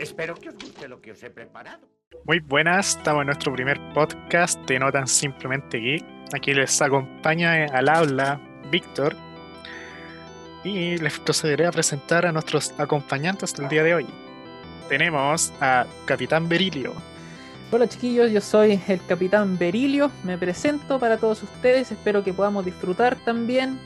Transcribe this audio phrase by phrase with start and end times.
[0.00, 1.86] Espero que os guste lo que os he preparado.
[2.24, 6.02] Muy buenas, estamos en nuestro primer podcast de No Tan Simplemente Geek.
[6.32, 8.40] Aquí les acompaña al habla
[8.70, 9.14] Víctor
[10.64, 14.06] y les procederé a presentar a nuestros acompañantes del día de hoy.
[14.88, 16.94] Tenemos a Capitán Berilio.
[17.70, 22.64] Hola chiquillos, yo soy el Capitán Berilio, me presento para todos ustedes, espero que podamos
[22.64, 23.78] disfrutar también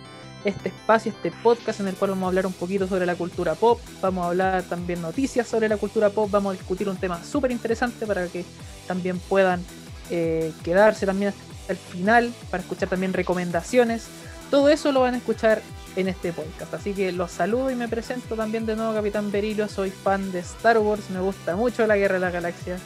[0.45, 3.55] este espacio, este podcast en el cual vamos a hablar un poquito sobre la cultura
[3.55, 7.23] pop, vamos a hablar también noticias sobre la cultura pop, vamos a discutir un tema
[7.25, 8.45] súper interesante para que
[8.87, 9.65] también puedan
[10.11, 14.07] eh, quedarse también hasta el final, para escuchar también recomendaciones.
[14.51, 15.63] Todo eso lo van a escuchar
[15.96, 16.75] en este podcast.
[16.75, 19.68] Así que los saludo y me presento también de nuevo, Capitán Berilio.
[19.68, 22.79] Soy fan de Star Wars, me gusta mucho la Guerra de la Galaxia.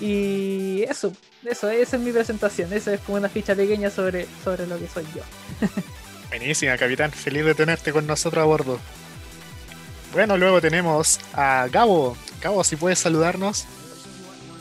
[0.00, 1.12] Y eso,
[1.44, 2.72] eso, esa es mi presentación.
[2.72, 5.22] Esa es como una ficha pequeña sobre, sobre lo que soy yo.
[6.30, 7.10] Buenísima, capitán.
[7.10, 8.78] Feliz de tenerte con nosotros a bordo.
[10.12, 12.16] Bueno, luego tenemos a Gabo.
[12.40, 13.66] Gabo, si puedes saludarnos.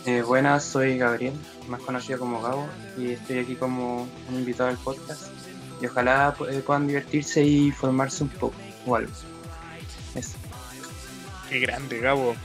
[0.06, 1.34] Eh, buenas, soy Gabriel,
[1.68, 2.68] más conocido como Gabo,
[2.98, 5.28] y estoy aquí como un invitado al podcast.
[5.80, 8.56] Y ojalá eh, puedan divertirse y formarse un poco
[8.88, 9.12] o algo.
[10.16, 10.38] Eso.
[11.50, 12.36] Qué grande, Gabo.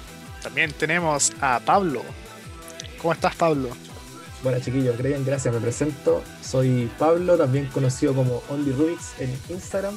[0.43, 2.03] También tenemos a Pablo.
[3.01, 3.71] ¿Cómo estás, Pablo?
[4.45, 6.23] Bueno chiquillos, bien, gracias, me presento.
[6.43, 9.97] Soy Pablo, también conocido como Only Rubix en Instagram.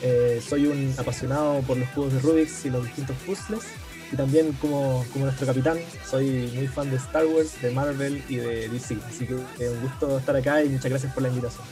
[0.00, 3.64] Eh, soy un apasionado por los juegos de Rubix y los distintos puzzles.
[4.12, 8.68] Y también como, nuestro capitán, soy muy fan de Star Wars, de Marvel y de
[8.68, 8.96] DC.
[9.08, 11.66] Así que es un gusto estar acá y muchas gracias por la invitación.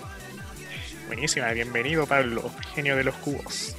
[1.07, 3.77] Buenísima, bienvenido Pablo, genio de los cubos.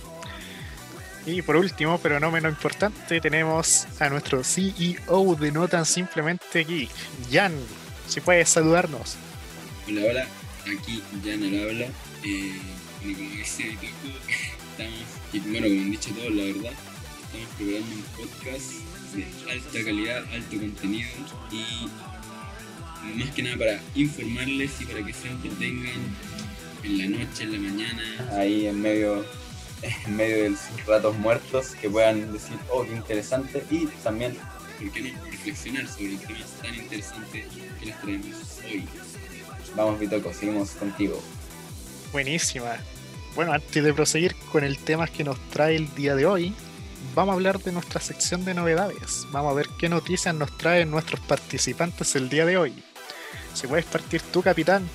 [1.25, 6.63] Y por último, pero no menos importante, tenemos a nuestro CEO de No Tan Simplemente
[6.63, 6.89] Geek,
[7.29, 7.53] Jan
[8.07, 9.15] si puedes saludarnos.
[9.87, 10.27] Hola, hola,
[10.75, 11.87] aquí ya no lo habla.
[12.23, 12.53] Eh,
[13.01, 13.77] bueno, como dice
[14.71, 14.99] estamos,
[15.33, 16.71] y bueno, como han dicho todos, la verdad,
[17.25, 18.71] estamos preparando un podcast
[19.13, 21.09] de alta calidad, alto contenido
[21.51, 21.89] y
[23.17, 26.15] más que nada para informarles y para que se entretengan
[26.83, 28.03] en la noche, en la mañana.
[28.31, 29.25] Ahí en medio,
[29.81, 34.37] en medio de sus ratos muertos, que puedan decir, oh, qué interesante, y también
[34.83, 37.45] ¿por qué no reflexionar sobre temas tan interesantes
[37.79, 38.87] que les traemos hoy?
[39.75, 41.21] Vamos, Vitoco, seguimos contigo.
[42.11, 42.75] Buenísima.
[43.35, 46.53] Bueno, antes de proseguir con el tema que nos trae el día de hoy,
[47.15, 49.25] vamos a hablar de nuestra sección de novedades.
[49.31, 52.83] Vamos a ver qué noticias nos traen nuestros participantes el día de hoy.
[53.53, 54.87] Si puedes partir tú, capitán,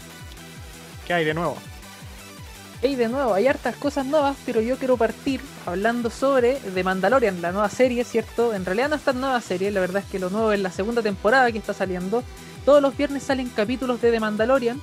[1.06, 1.56] ¿qué hay de nuevo?
[2.81, 7.43] Hey, de nuevo, hay hartas cosas nuevas, pero yo quiero partir hablando sobre The Mandalorian,
[7.43, 8.55] la nueva serie, ¿cierto?
[8.55, 10.71] En realidad no es tan nueva serie, la verdad es que lo nuevo es la
[10.71, 12.22] segunda temporada que está saliendo.
[12.65, 14.81] Todos los viernes salen capítulos de The Mandalorian,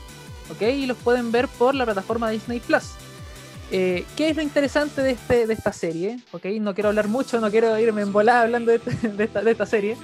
[0.52, 0.62] ¿ok?
[0.64, 2.84] Y los pueden ver por la plataforma Disney Plus.
[3.72, 6.20] Eh, ¿Qué es lo interesante de, este, de esta serie?
[6.34, 6.48] ¿Ok?
[6.60, 9.66] No quiero hablar mucho, no quiero irme en volada hablando de, de, esta, de esta
[9.66, 9.96] serie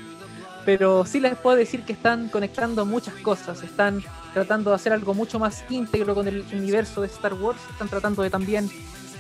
[0.65, 5.13] pero sí les puedo decir que están conectando muchas cosas, están tratando de hacer algo
[5.13, 8.69] mucho más íntegro con el universo de Star Wars, están tratando de también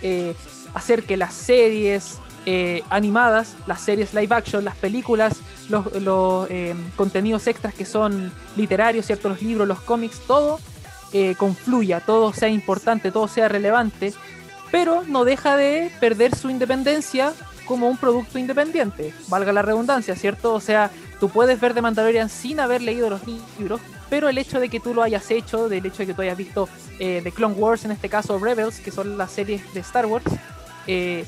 [0.01, 0.35] eh,
[0.73, 5.37] hacer que las series eh, animadas, las series live action, las películas,
[5.69, 9.29] los, eh, contenidos extras que son literarios, ¿cierto?
[9.29, 10.59] los libros, los cómics, todo
[11.37, 14.13] confluya, todo sea importante, todo sea relevante,
[14.71, 17.33] pero no deja de perder su independencia
[17.65, 20.53] como un producto independiente, valga la redundancia, ¿cierto?
[20.53, 20.89] O sea,
[21.21, 23.21] tú puedes ver The Mandalorian sin haber leído los
[23.59, 26.23] libros, pero el hecho de que tú lo hayas hecho, del hecho de que tú
[26.23, 26.67] hayas visto
[26.97, 30.25] eh, The Clone Wars, en este caso Rebels, que son las series de Star Wars,
[30.87, 31.23] eh,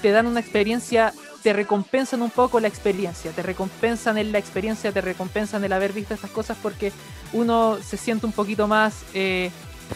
[0.00, 1.12] te dan una experiencia,
[1.42, 5.92] te recompensan un poco la experiencia, te recompensan en la experiencia, te recompensan el haber
[5.92, 6.90] visto estas cosas porque
[7.34, 9.50] uno se siente un poquito más eh,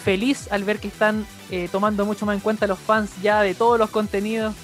[0.04, 1.26] feliz al ver que están
[1.72, 4.54] tomando mucho más en cuenta los fans ya de todos los contenidos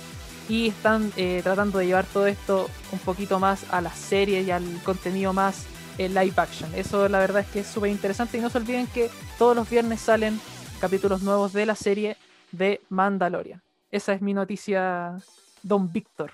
[0.48, 4.50] y están eh, tratando de llevar todo esto un poquito más a las series y
[4.50, 5.66] al contenido más
[5.98, 6.72] eh, live action.
[6.74, 9.68] Eso la verdad es que es súper interesante y no se olviden que todos los
[9.68, 10.40] viernes salen
[10.80, 12.16] capítulos nuevos de la serie
[12.52, 13.62] de Mandalorian.
[13.90, 15.16] Esa es mi noticia,
[15.62, 16.32] Don Víctor.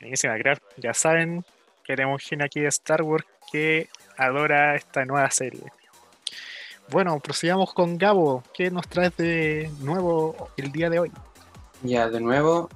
[0.00, 0.36] Buenísima,
[0.76, 1.44] Ya saben
[1.84, 5.64] que tenemos gente aquí de Star Wars que adora esta nueva serie.
[6.90, 8.42] Bueno, prosigamos con Gabo.
[8.54, 11.12] ¿Qué nos traes de nuevo el día de hoy?
[11.82, 12.68] Ya, de nuevo,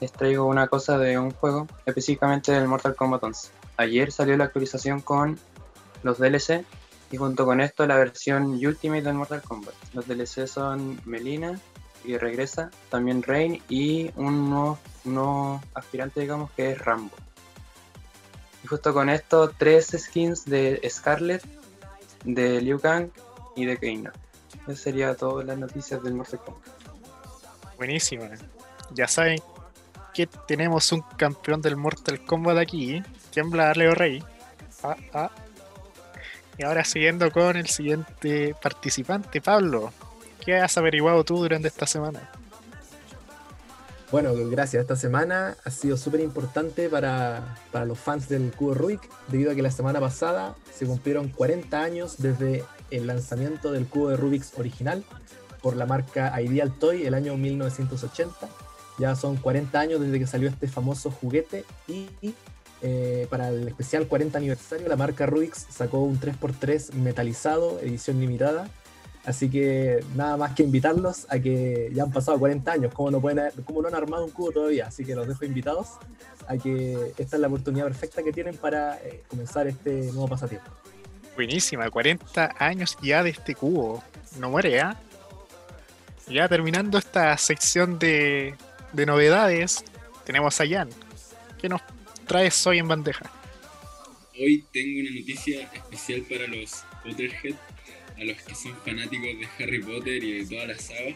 [0.00, 3.48] les traigo una cosa de un juego, específicamente del Mortal Kombat 11.
[3.78, 5.38] Ayer salió la actualización con
[6.02, 6.64] los DLC
[7.10, 9.74] y junto con esto la versión Ultimate del Mortal Kombat.
[9.94, 11.58] Los DLC son Melina
[12.04, 17.16] y regresa, también Rain y un nuevo, aspirante, digamos, que es Rambo.
[18.62, 21.42] Y justo con esto, tres skins de Scarlet,
[22.24, 23.08] de Liu Kang
[23.56, 24.12] y de Keina.
[24.66, 26.73] Eso sería todas las noticias del Mortal Kombat.
[27.76, 28.28] Buenísima.
[28.92, 29.40] Ya saben
[30.12, 33.02] que tenemos un campeón del Mortal Kombat aquí.
[33.30, 34.22] Tiembla Leo Rey.
[34.82, 35.30] Ah, ah.
[36.56, 39.92] Y ahora siguiendo con el siguiente participante, Pablo.
[40.44, 42.30] ¿Qué has averiguado tú durante esta semana?
[44.12, 44.82] Bueno, gracias.
[44.82, 49.54] Esta semana ha sido súper importante para, para los fans del Cubo Rubik, debido a
[49.56, 54.52] que la semana pasada se cumplieron 40 años desde el lanzamiento del Cubo de Rubik's
[54.56, 55.02] original
[55.64, 58.48] por la marca Ideal Toy el año 1980.
[58.98, 62.06] Ya son 40 años desde que salió este famoso juguete y
[62.82, 68.68] eh, para el especial 40 aniversario la marca Rubik's sacó un 3x3 metalizado, edición limitada.
[69.24, 73.22] Así que nada más que invitarlos a que ya han pasado 40 años, como no,
[73.22, 74.88] pueden, cómo no han armado un cubo todavía.
[74.88, 75.92] Así que los dejo invitados
[76.46, 80.70] a que esta es la oportunidad perfecta que tienen para eh, comenzar este nuevo pasatiempo.
[81.36, 84.04] Buenísima, 40 años ya de este cubo.
[84.38, 85.00] No muere, ¿ya?
[86.28, 88.54] Ya terminando esta sección de,
[88.92, 89.84] de novedades,
[90.24, 90.88] tenemos a Jan.
[91.60, 91.82] ¿Qué nos
[92.26, 93.30] traes hoy en bandeja?
[94.40, 97.54] Hoy tengo una noticia especial para los Potterhead,
[98.18, 101.14] a los que son fanáticos de Harry Potter y de toda la saga.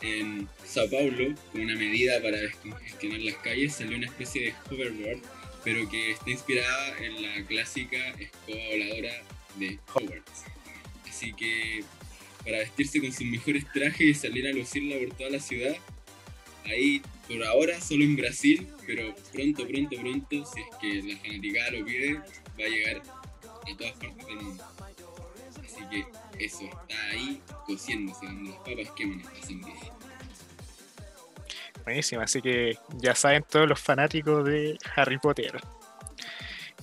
[0.00, 5.20] En Sao Paulo, con una medida para descongestionar las calles, salió una especie de hoverboard,
[5.64, 9.12] pero que está inspirada en la clásica escoba voladora
[9.56, 10.44] de Hogwarts.
[11.06, 11.84] Así que
[12.44, 15.76] para vestirse con sus mejores trajes y salir a lucirla por toda la ciudad,
[16.64, 21.70] ahí por ahora solo en Brasil, pero pronto, pronto, pronto, si es que la fanaticada
[21.70, 24.64] lo pide, va a llegar a todas partes del mundo.
[25.64, 29.74] Así que eso está ahí cociéndose donde las papas queman esta sandía.
[31.84, 35.60] Buenísimo, así que ya saben todos los fanáticos de Harry Potter.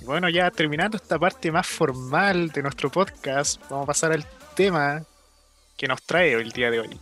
[0.01, 4.25] Bueno, ya terminando esta parte más formal de nuestro podcast, vamos a pasar al
[4.55, 5.03] tema
[5.77, 6.99] que nos trae el día de hoy,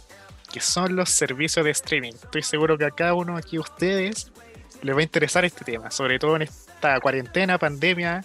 [0.51, 2.13] que son los servicios de streaming.
[2.13, 4.31] Estoy seguro que a cada uno aquí de ustedes
[4.81, 8.23] les va a interesar este tema, sobre todo en esta cuarentena, pandemia.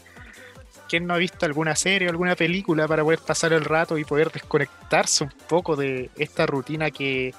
[0.88, 4.05] ¿Quién no ha visto alguna serie o alguna película para poder pasar el rato y
[4.05, 7.32] poder desconectarse un poco de esta rutina que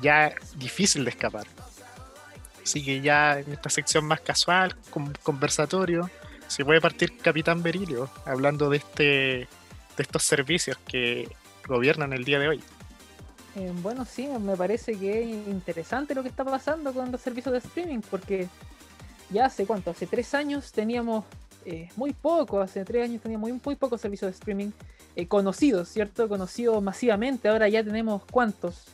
[0.00, 1.46] ya es difícil de escapar?
[2.62, 6.08] Así que ya en esta sección más casual, con conversatorio,
[6.46, 9.48] se puede partir Capitán Berilio hablando de este
[9.96, 11.28] de estos servicios que
[11.66, 12.62] gobiernan el día de hoy.
[13.56, 17.52] Eh, bueno, sí, me parece que es interesante lo que está pasando con los servicios
[17.52, 18.48] de streaming, porque
[19.30, 21.24] ya hace cuánto, hace tres años teníamos
[21.66, 24.70] eh, muy poco, hace tres años teníamos muy, muy pocos servicios de streaming
[25.16, 26.28] eh, conocidos, ¿cierto?
[26.28, 28.86] Conocidos masivamente, ahora ya tenemos cuántos,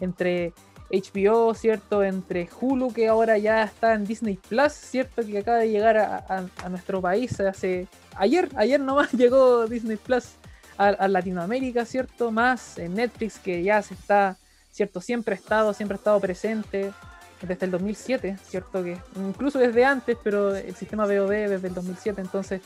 [0.00, 0.52] entre
[0.88, 2.04] HBO, ¿cierto?
[2.04, 5.26] Entre Hulu, que ahora ya está en Disney Plus, ¿cierto?
[5.26, 7.88] Que acaba de llegar a, a- a nuestro país hace...
[8.14, 10.26] Ayer, ayer nomás llegó Disney Plus
[10.78, 12.30] a, Latinoamérica, ¿cierto?
[12.30, 14.36] Más en Netflix, que ya se está,
[14.72, 15.00] ¿cierto?
[15.00, 16.92] Siempre ha estado, siempre ha estado presente
[17.42, 18.82] desde el 2007, ¿cierto?
[18.82, 22.60] Que incluso desde antes, pero el sistema VOD desde el 2007, entonces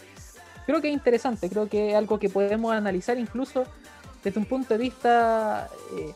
[0.67, 3.65] creo que es interesante, creo que es algo que podemos analizar incluso
[4.23, 6.13] desde un punto de vista, eh,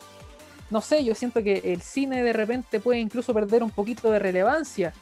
[0.71, 4.19] no sé, yo siento que el cine de repente puede incluso perder un poquito de
[4.19, 4.93] relevancia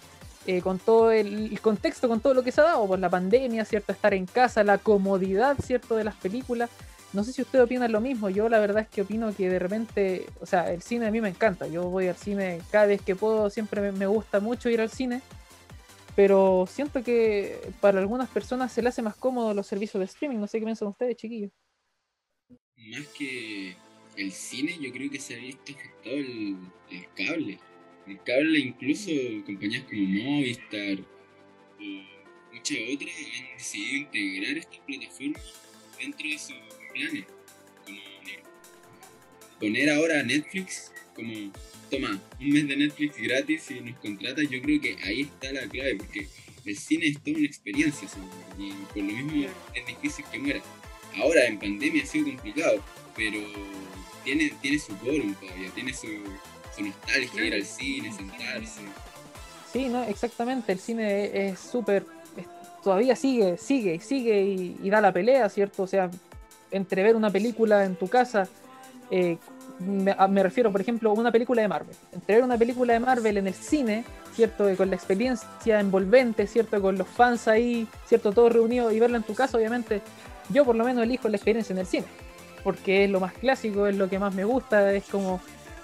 [0.46, 3.64] eh, con todo el, contexto, con todo lo que se ha dado, por la pandemia,
[3.64, 3.92] ¿cierto?
[3.92, 5.94] Estar en casa, la comodidad, ¿cierto?
[5.94, 6.68] De las películas.
[7.12, 9.58] No sé si ustedes opinan lo mismo, yo la verdad es que opino que de
[9.58, 13.02] repente, o sea, el cine a mí me encanta, yo voy al cine cada vez
[13.02, 15.20] que puedo, siempre me, gusta mucho ir al cine,
[16.16, 20.38] pero siento que para algunas personas se le hace más cómodo los servicios de streaming,
[20.38, 21.52] no sé qué piensan ustedes, chiquillos.
[22.76, 23.76] Más que
[24.16, 27.58] el cine, yo creo que se ha visto afectado el cable.
[28.06, 29.10] El cable, incluso
[29.46, 32.12] compañías como Movistar o
[32.52, 35.42] muchas otras han decidido integrar estas plataformas
[35.98, 36.56] dentro de sus
[36.92, 37.24] planes.
[37.84, 37.98] Como
[39.60, 41.52] poner ahora a Netflix como,
[41.90, 45.68] toma, un mes de Netflix gratis y nos contratas, yo creo que ahí está la
[45.68, 46.26] clave, porque
[46.64, 48.08] el cine es toda una experiencia,
[48.58, 50.62] y por lo mismo es difícil que muera.
[51.16, 52.82] Ahora en pandemia ha sido complicado,
[53.14, 53.38] pero
[54.24, 56.08] tiene, tiene su quórum todavía, tiene su,
[56.76, 58.80] su nostalgia ir al cine, sentarse.
[59.72, 60.72] Sí, no, exactamente.
[60.72, 62.04] El cine es- súper.
[62.82, 65.84] Todavía sigue, sigue, sigue y, y da la pelea, ¿cierto?
[65.84, 66.10] O sea,
[66.72, 68.48] entre ver una película en tu casa,
[69.10, 69.38] eh,
[69.78, 71.94] me, a- me refiero, por ejemplo, a una película de Marvel.
[72.12, 74.66] Entre ver una película de Marvel en el cine, ¿cierto?
[74.76, 76.82] Con la experiencia envolvente, ¿cierto?
[76.82, 78.32] Con los fans ahí, ¿cierto?
[78.32, 80.00] Todos reunidos y verla en tu casa, obviamente.
[80.48, 82.06] Yo por lo menos elijo la experiencia en el cine.
[82.64, 85.40] Porque es lo más clásico, es lo que más me gusta, es como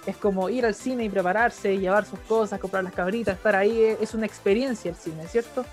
[0.08, 3.78] es como ir al cine y prepararse, llevar sus cosas, comprar las cabritas, estar ahí,
[3.78, 5.66] eh, es una experiencia el cine, ¿cierto?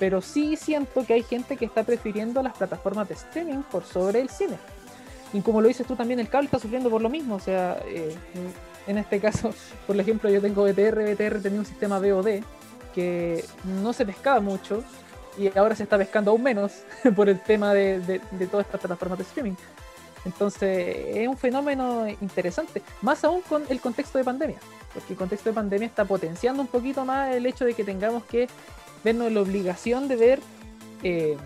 [0.00, 4.20] Pero sí siento que hay gente que está prefiriendo las plataformas de streaming por sobre
[4.20, 4.58] el cine.
[5.32, 7.80] Y como lo dices tú también, el cable está sufriendo por lo mismo, o sea,
[7.86, 8.12] eh,
[8.88, 9.54] en este caso,
[9.86, 12.40] por ejemplo, yo tengo BTR, BTR tenía un sistema VOD,
[12.80, 13.44] porque
[13.82, 14.82] no se pescaba mucho
[15.38, 16.72] y ahora se está pescando aún menos
[17.14, 19.54] por el tema de, de, de todas estas plataformas de streaming.
[20.24, 24.58] Entonces es un fenómeno interesante, más aún con el contexto de pandemia,
[24.92, 28.24] porque el contexto de pandemia está potenciando un poquito más el hecho de que tengamos
[28.24, 28.48] que
[29.02, 30.40] vernos la obligación de ver,
[31.02, 31.36] eh,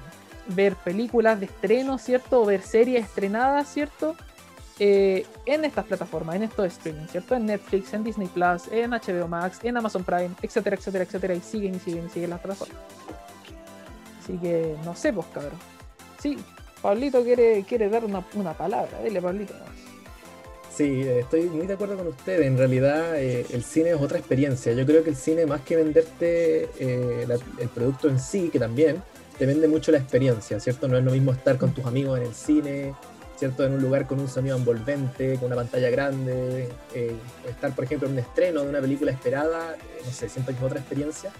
[0.49, 2.43] ver películas de estreno, ¿cierto?
[2.43, 4.17] O ver series estrenadas, ¿cierto?
[4.81, 7.37] Eh, en estas plataformas, en estos streaming, ¿cierto?
[7.37, 11.41] En Netflix, en Disney Plus, en HBO Max, en Amazon Prime, etcétera, etcétera, etcétera, y
[11.41, 12.77] siguen y siguen y siguen las plataformas.
[14.21, 15.61] Así que no sé, pues cabrón.
[16.19, 16.39] Sí,
[16.85, 19.55] Pablito quiere, quiere dar una, una palabra, dile Pablito.
[20.77, 22.43] Sí, estoy muy de acuerdo con usted.
[22.43, 24.71] En realidad, eh, el cine es otra experiencia.
[24.75, 27.27] Yo creo que el cine, más que venderte eh,
[27.59, 29.03] el producto en sí, que también
[29.39, 30.87] te vende mucho la experiencia, ¿cierto?
[30.87, 32.95] No es lo mismo estar con tus amigos en el cine,
[33.39, 33.65] ¿cierto?
[33.65, 37.17] En un lugar con un sonido envolvente, con una pantalla grande, eh,
[37.49, 39.75] estar, por ejemplo, en un estreno de una película esperada,
[40.05, 41.33] no sé, siento que es otra experiencia.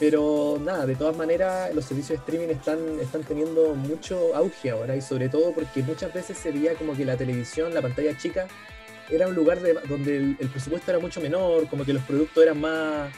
[0.00, 4.96] Pero nada, de todas maneras, los servicios de streaming están, están teniendo mucho auge ahora
[4.96, 8.48] y sobre todo porque muchas veces se veía como que la televisión, la pantalla chica,
[9.10, 12.42] era un lugar de- donde el, el presupuesto era mucho menor, como que los productos
[12.42, 13.12] eran más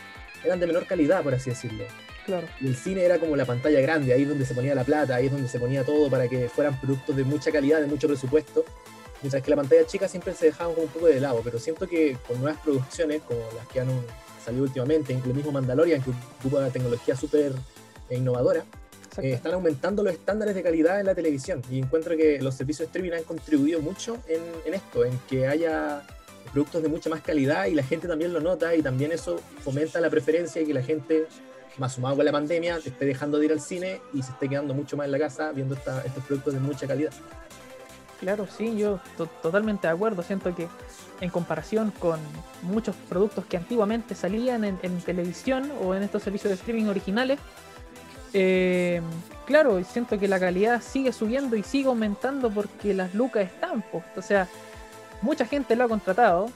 [0.45, 1.85] eran de menor calidad, por así decirlo.
[2.27, 4.83] Claro, Y el cine era como la pantalla grande, ahí es donde se ponía la
[4.83, 7.87] plata, ahí es donde se ponía todo para que fueran productos de mucha calidad, de
[7.87, 8.65] mucho presupuesto.
[9.23, 11.87] Mientras que la pantalla chica siempre se dejaban como un poco de lado, pero siento
[11.87, 13.89] que con nuevas producciones, como las que han
[14.45, 17.53] salido últimamente, incluso el mismo Mandalorian, que ocupa una tecnología súper
[18.11, 18.65] eh, innovadora,
[19.19, 21.63] eh, están aumentando los estándares de calidad en la televisión.
[21.71, 25.47] Y encuentro que los servicios de streaming han contribuido mucho en, en esto, en que
[25.47, 26.03] haya
[26.53, 30.01] productos de mucha más calidad y la gente también lo nota y también eso fomenta
[30.01, 31.27] la preferencia y que la gente,
[31.79, 34.49] más sumado con la pandemia, te esté dejando de ir al cine y se esté
[34.49, 37.13] quedando mucho más en la casa viendo esta- estos productos de mucha calidad.
[38.23, 40.23] Claro, sí, yo to- totalmente de acuerdo.
[40.23, 40.69] Siento que
[41.21, 42.21] en comparación con
[42.63, 47.41] muchos productos que antiguamente salían en, televisión o en estos servicios de streaming originales,
[48.33, 49.03] eh,
[49.45, 54.05] claro, siento que la calidad sigue subiendo y sigue aumentando porque las lucas están, pues.
[54.17, 54.47] O sea,
[55.21, 56.49] mucha gente lo ha contratado,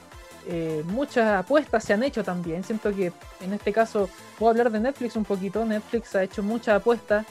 [0.47, 2.63] eh, muchas apuestas se han hecho también.
[2.63, 4.09] Siento que en este caso,
[4.39, 5.65] voy a hablar de Netflix un poquito.
[5.65, 7.25] Netflix ha hecho muchas apuestas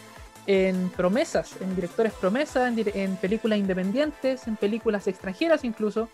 [0.47, 6.09] en promesas, en directores promesas, en, películas independientes, en películas extranjeras incluso,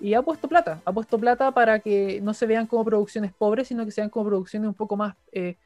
[0.00, 3.68] y ha puesto plata, ha puesto plata para que no se vean como producciones pobres,
[3.68, 5.56] sino que sean como producciones un poco más eh,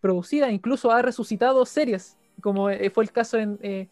[0.00, 3.88] producidas, incluso ha resucitado series, como eh, fue el caso en, eh,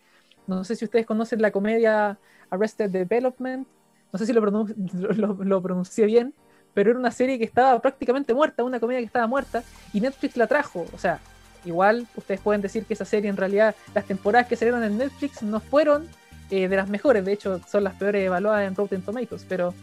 [0.46, 2.18] no sé si ustedes conocen la comedia
[2.50, 3.66] Arrested Development,
[4.12, 4.40] no sé si lo-
[5.44, 6.32] lo pronuncié bien,
[6.72, 9.62] pero era una serie que estaba prácticamente muerta, una comedia que estaba muerta,
[9.92, 11.20] y Netflix la trajo, o sea,
[11.64, 15.42] Igual ustedes pueden decir que esa serie en realidad, las temporadas que salieron en Netflix
[15.42, 16.08] no fueron
[16.50, 19.74] eh, de las mejores, de hecho son las peores evaluadas en Rotten Tomatoes, pero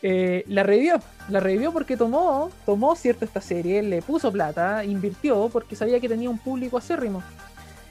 [0.00, 5.48] eh, la revivió, la revivió porque tomó, tomó cierto esta serie, le puso plata, invirtió
[5.52, 7.22] porque sabía que tenía un público acérrimo.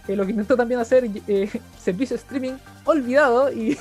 [0.08, 1.50] Eh, lo que intentó también hacer eh,
[1.84, 2.54] servicio streaming
[2.86, 3.78] olvidado y,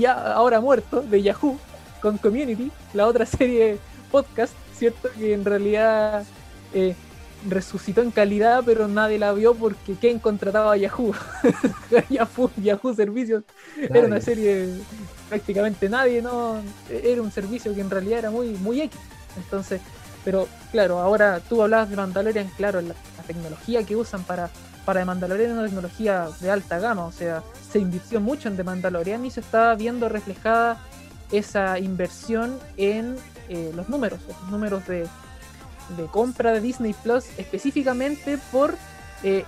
[0.00, 1.58] ya ahora muerto de Yahoo
[2.02, 3.78] con Community, la otra serie
[4.10, 5.08] podcast, ¿cierto?
[5.16, 6.24] Que en realidad
[7.48, 11.14] resucitó en calidad, pero nadie la vio porque ¿quién contrataba a Yahoo?
[12.10, 13.44] Yahoo, Yahoo Servicios
[13.76, 14.68] era una serie
[15.28, 16.60] prácticamente nadie, ¿no?
[16.90, 19.00] Era un servicio que en realidad era muy, muy X.
[19.36, 19.80] Entonces,
[20.24, 24.50] pero claro, ahora tú hablabas de Mandalorian, claro, la, la tecnología que usan para,
[24.84, 28.56] para The Mandalorian es una tecnología de alta gama, o sea, se invirtió mucho en
[28.56, 30.84] The Mandalorian y se está viendo reflejada
[31.32, 33.16] esa inversión en
[33.48, 35.06] eh, los números, los números de,
[35.96, 38.74] de compra de Disney Plus específicamente por,
[39.22, 39.44] eh,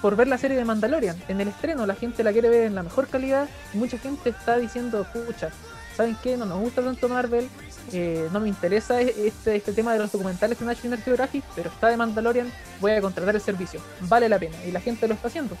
[0.00, 1.16] por ver la serie de Mandalorian.
[1.28, 4.30] En el estreno la gente la quiere ver en la mejor calidad y mucha gente
[4.30, 5.50] está diciendo, pucha,
[5.96, 6.36] ¿saben qué?
[6.36, 7.48] No nos gusta tanto Marvel,
[7.92, 11.70] eh, no me interesa e- este, este tema de los documentales de National Geographic, pero
[11.70, 15.14] está de Mandalorian, voy a contratar el servicio, vale la pena y la gente lo
[15.14, 15.56] está haciendo.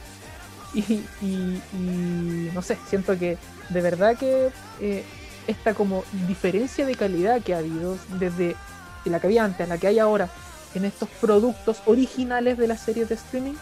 [0.74, 0.80] Y,
[1.22, 3.38] y- y no sé, siento que
[3.70, 5.02] de verdad que eh,
[5.46, 8.54] esta como diferencia de calidad que ha habido desde
[9.10, 10.28] la que había antes la que hay ahora
[10.74, 13.54] en estos productos originales de las series de streaming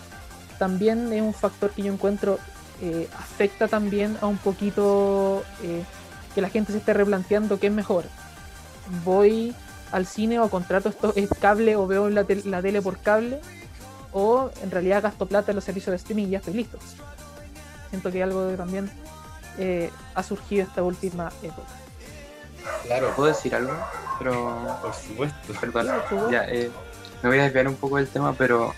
[0.59, 2.39] también es un factor que yo encuentro
[2.83, 5.83] eh, afecta también a un poquito eh,
[6.35, 8.05] que la gente se esté replanteando qué es mejor.
[9.05, 9.55] Voy
[9.93, 13.41] al cine o contrato esto es cable o veo la, la tele por cable
[14.13, 16.79] o en realidad gasto plata en los servicios de streaming y ya estoy listo
[17.91, 18.91] siento que algo también
[19.59, 21.69] eh, ha surgido esta última época
[22.87, 23.73] Claro, ¿Puedo decir algo?
[24.19, 25.53] Pero, por supuesto.
[25.61, 25.87] perdón,
[26.31, 26.71] ya, eh,
[27.23, 28.75] me voy a desviar un poco del tema, pero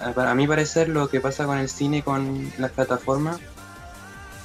[0.00, 3.38] a, para- a mi parecer lo que pasa con el cine y con las plataformas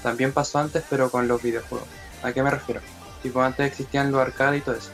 [0.03, 1.87] también pasó antes, pero con los videojuegos.
[2.23, 2.81] ¿A qué me refiero?
[3.23, 4.91] Tipo, antes existían los arcades y todo eso.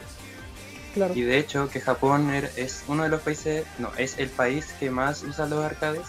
[0.94, 1.14] Claro.
[1.14, 4.66] Y de hecho que Japón er- es uno de los países, no, es el país
[4.78, 6.02] que más usa los arcades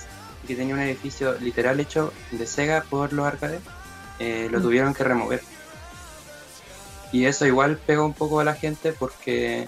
[0.44, 3.62] y que tenía un edificio literal hecho de Sega por los arcades,
[4.20, 4.62] eh, lo Mm.
[4.62, 5.42] tuvieron que remover.
[7.14, 9.68] Y eso igual pega un poco a la gente porque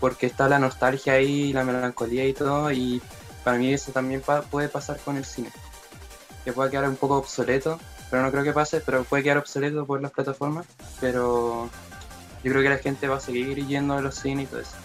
[0.00, 3.00] porque está la nostalgia ahí, la melancolía y todo, y
[3.44, 5.50] para mí eso también puede pasar con el cine.
[6.44, 7.78] Que puede quedar un poco obsoleto,
[8.10, 10.66] pero no creo que pase, pero puede quedar obsoleto por las plataformas,
[11.00, 11.70] pero
[12.44, 14.76] yo creo que la gente va a seguir yendo a los cines y todo eso,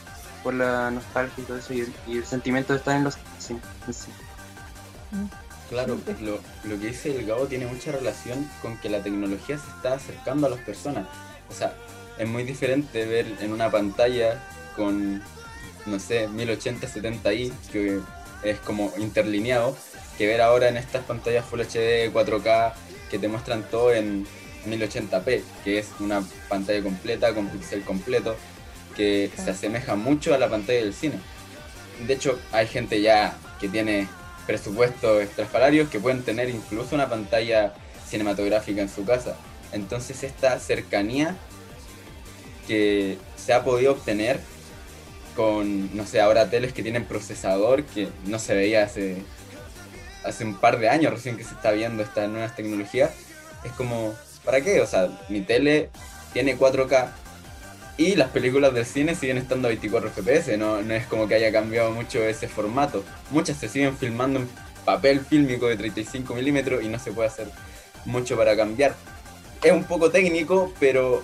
[0.43, 3.63] por la nostalgia y todo eso, y el, sentimiento de estar en los cines.
[5.69, 9.69] Claro, lo, lo que dice el Gabo tiene mucha relación con que la tecnología se
[9.69, 11.07] está acercando a las personas.
[11.51, 11.75] O sea,
[12.17, 14.41] es muy diferente ver en una pantalla
[14.75, 15.21] con,
[15.85, 17.99] no sé, 1080, 70i, que
[18.43, 19.75] es como interlineado,
[20.17, 22.73] que ver ahora en estas pantallas Full HD, 4K,
[23.09, 24.25] que te muestran todo en
[24.65, 28.35] 1080p, que es una pantalla completa, con pixel completo,
[28.95, 31.19] que se asemeja mucho a la pantalla del cine.
[32.07, 34.07] De hecho, hay gente ya que tiene
[34.47, 37.73] presupuestos estrafalarios que pueden tener incluso una pantalla
[38.07, 39.35] cinematográfica en su casa.
[39.71, 41.35] Entonces esta cercanía
[42.67, 44.39] que se ha podido obtener
[45.35, 49.23] con, no sé, ahora teles que tienen procesador que no se veía hace,
[50.23, 53.11] hace un par de años recién que se está viendo estas nuevas tecnologías,
[53.63, 54.13] es como,
[54.43, 54.81] ¿para qué?
[54.81, 55.89] O sea, mi tele
[56.33, 57.09] tiene 4K
[57.97, 61.35] y las películas del cine siguen estando a 24 FPS, no, no es como que
[61.35, 63.03] haya cambiado mucho ese formato.
[63.29, 64.49] Muchas se siguen filmando en
[64.85, 67.47] papel fílmico de 35 milímetros y no se puede hacer
[68.05, 68.95] mucho para cambiar.
[69.63, 71.21] Es un poco técnico, pero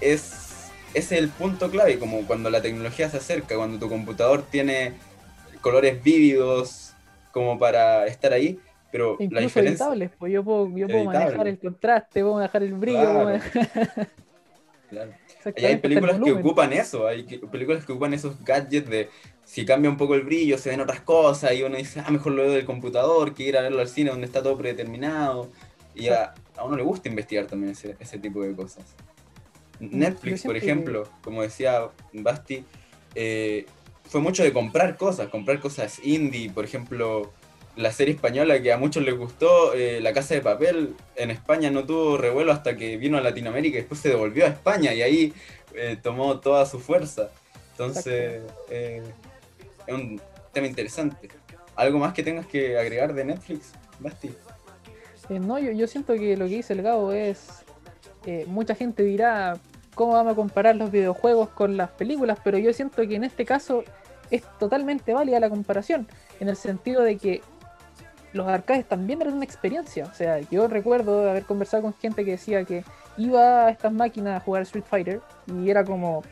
[0.00, 4.92] es, es el punto clave, como cuando la tecnología se acerca, cuando tu computador tiene
[5.60, 6.92] colores vívidos
[7.32, 8.58] como para estar ahí,
[8.90, 9.84] pero la Incluso diferencia...
[9.86, 13.24] editables, pues yo puedo, yo puedo manejar el contraste, puedo manejar el brillo, Claro.
[13.24, 14.08] manejar-
[15.56, 19.08] Y hay películas que ocupan eso, hay películas que ocupan esos gadgets de
[19.44, 22.32] si cambia un poco el brillo, se ven otras cosas, y uno dice, ah, mejor
[22.32, 25.48] lo veo del computador que ir a verlo al cine donde está todo predeterminado.
[25.94, 28.84] Y a, a uno le gusta investigar también ese, ese tipo de cosas.
[29.80, 32.64] Netflix, yo por ejemplo, como decía Basti,
[33.14, 33.66] eh,
[34.04, 37.32] fue mucho de comprar cosas, comprar cosas indie, por ejemplo,
[37.76, 41.70] la serie española que a muchos les gustó, eh, La Casa de Papel, en España
[41.70, 45.02] no tuvo revuelo hasta que vino a Latinoamérica y después se devolvió a España y
[45.02, 45.34] ahí
[45.74, 47.30] eh, tomó toda su fuerza.
[47.72, 49.02] Entonces, es
[49.88, 50.20] un
[50.52, 51.28] tema interesante.
[51.74, 54.30] ¿Algo más que tengas que agregar de Netflix, Basti?
[55.28, 57.64] Eh, no, yo, yo siento que lo que dice el Gabo es.
[58.26, 59.58] eh, mucha gente dirá,
[59.94, 62.38] ¿cómo vamos a comparar los videojuegos con las películas?
[62.44, 63.84] Pero yo siento que en este caso
[64.30, 66.06] es totalmente válida la comparación,
[66.40, 67.42] en el sentido de que
[68.32, 70.04] los arcades también eran una experiencia.
[70.04, 72.84] O sea, yo recuerdo haber conversado con gente que decía que
[73.16, 76.22] iba a estas máquinas a jugar Street Fighter y era como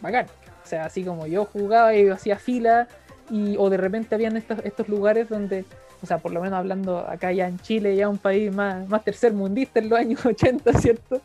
[0.00, 0.26] bacán.
[0.64, 2.88] O sea, así como yo jugaba y hacía fila
[3.30, 5.64] y o de repente habían estos, estos lugares donde
[6.06, 9.02] o sea, por lo menos hablando acá ya en Chile, ya un país más, más
[9.02, 11.20] tercermundista en los años 80, ¿cierto?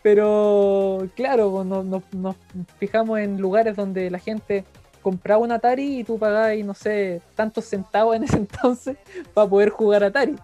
[0.00, 2.36] Pero claro, pues, nos, nos-
[2.78, 4.64] fijamos en lugares donde la gente
[5.02, 8.96] compraba un Atari y tú pagabas, no sé, tantos centavos en ese entonces
[9.34, 10.36] para poder jugar Atari.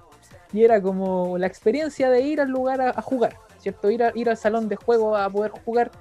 [0.52, 3.92] Y era como la experiencia de ir al lugar a, jugar, ¿cierto?
[3.92, 5.92] Ir, ir al salón de juego a poder jugar.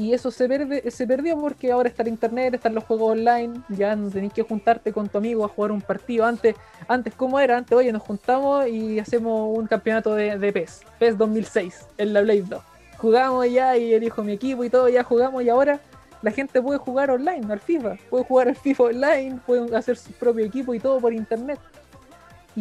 [0.00, 3.60] Y eso se, perde- se perdió porque ahora está el internet, están los juegos online,
[3.68, 6.24] ya no tenés que juntarte con tu amigo a jugar un partido.
[6.24, 6.56] Antes,
[6.88, 7.58] antes ¿cómo era?
[7.58, 12.22] Antes, oye, nos juntamos y hacemos un campeonato de, de PES, PES 2006, en la
[12.22, 12.62] Blade 2.
[12.96, 15.80] Jugamos ya y elijo mi equipo y todo, ya jugamos y ahora
[16.22, 20.12] la gente puede jugar online al FIFA, puede jugar al FIFA online, pueden hacer su
[20.12, 21.58] propio equipo y todo por internet.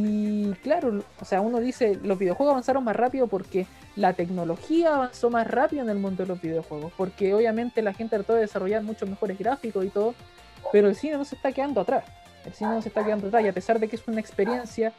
[0.01, 3.65] Y claro, o sea, uno dice, los videojuegos avanzaron más rápido porque
[3.97, 8.15] la tecnología avanzó más rápido en el mundo de los videojuegos, porque obviamente la gente
[8.15, 10.13] trató de desarrollar muchos mejores gráficos y todo,
[10.71, 12.05] pero el cine no se está quedando atrás.
[12.45, 14.93] El cine no se está quedando atrás y a pesar de que es una experiencia,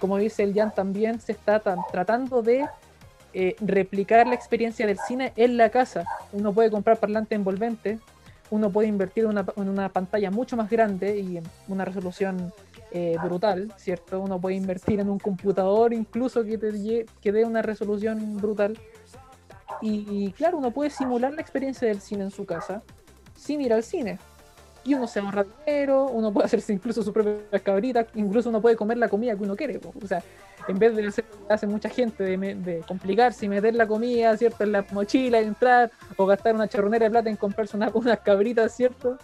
[0.00, 2.66] como dice el Jan también, se está tan- tratando de
[3.34, 6.06] eh, replicar la experiencia del cine en la casa.
[6.32, 7.98] Uno puede comprar parlante envolvente,
[8.50, 12.52] uno puede invertir en una, en una pantalla mucho más grande y en una resolución
[12.92, 14.20] eh, brutal, ¿cierto?
[14.20, 18.78] Uno puede invertir en un computador incluso que, te, que dé una resolución brutal.
[19.82, 22.82] Y, claro, uno puede simular la experiencia del cine en su casa
[23.36, 24.18] sin ir al cine.
[24.84, 28.76] Y uno se ahorra dinero, uno puede hacerse incluso su propia cabrita, incluso uno puede
[28.76, 29.80] comer la comida que uno quiere.
[30.02, 30.22] O sea,
[30.68, 33.86] en vez de hacer lo que hace mucha gente de, de complicarse y meter la
[33.86, 34.62] comida, ¿cierto?
[34.62, 38.74] En la mochila entrar, o gastar una chorronera de plata en comprarse una- unas cabritas,
[38.74, 39.18] ¿cierto?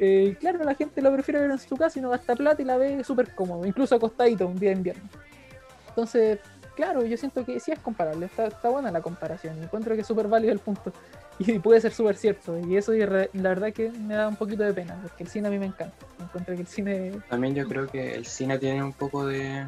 [0.00, 2.64] Eh, claro, la gente lo prefiere ver en su casa y no gasta plata y
[2.64, 5.08] la ve súper cómodo, incluso acostadito un día de invierno.
[5.88, 6.38] Entonces,
[6.76, 10.06] claro, yo siento que sí es comparable, está, está buena la comparación, encuentro que es
[10.06, 10.92] súper válido el punto
[11.40, 14.36] y puede ser súper cierto, y eso y re- la verdad que me da un
[14.36, 17.54] poquito de pena, porque el cine a mí me encanta, encuentro que el cine, También
[17.56, 19.66] yo creo que el cine tiene un poco de,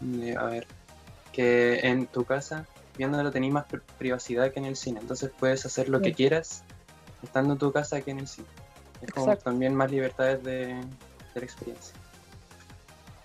[0.00, 0.66] de- a ver,
[1.32, 5.00] que en tu casa, viéndolo, tenés más pri- privacidad que en el cine.
[5.00, 6.62] Entonces puedes hacer lo que quieras
[7.22, 8.46] estando en tu casa que en el cine.
[9.02, 10.68] Es como también más libertades de,
[11.34, 11.94] de la experiencia.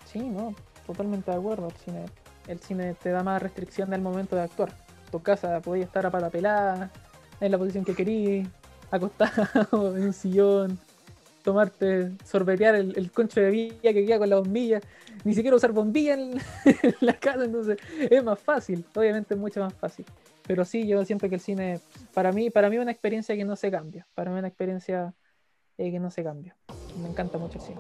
[0.03, 2.11] sí, no, totalmente de acuerdo, el cine,
[2.45, 4.77] el cine te da más restricción del momento de actuar,
[5.11, 6.91] tu casa podía estar a pata pelada,
[7.39, 8.49] en la posición que querís,
[8.89, 10.81] acostado en un sillón,
[11.43, 14.83] tomarte, sorbetear el, el concho de villa que queda con la bombilla,
[15.23, 16.33] ni siquiera usar bombilla en,
[16.65, 20.05] en la casa, entonces es más fácil, obviamente es mucho más fácil.
[20.45, 21.81] Pero sí, yo siento que el cine,
[22.13, 24.47] para mí, para mí es una experiencia que no se cambia, para mí es una
[24.49, 25.15] experiencia
[25.77, 26.55] eh, que no se cambia.
[27.01, 27.79] Me encanta mucho el cine.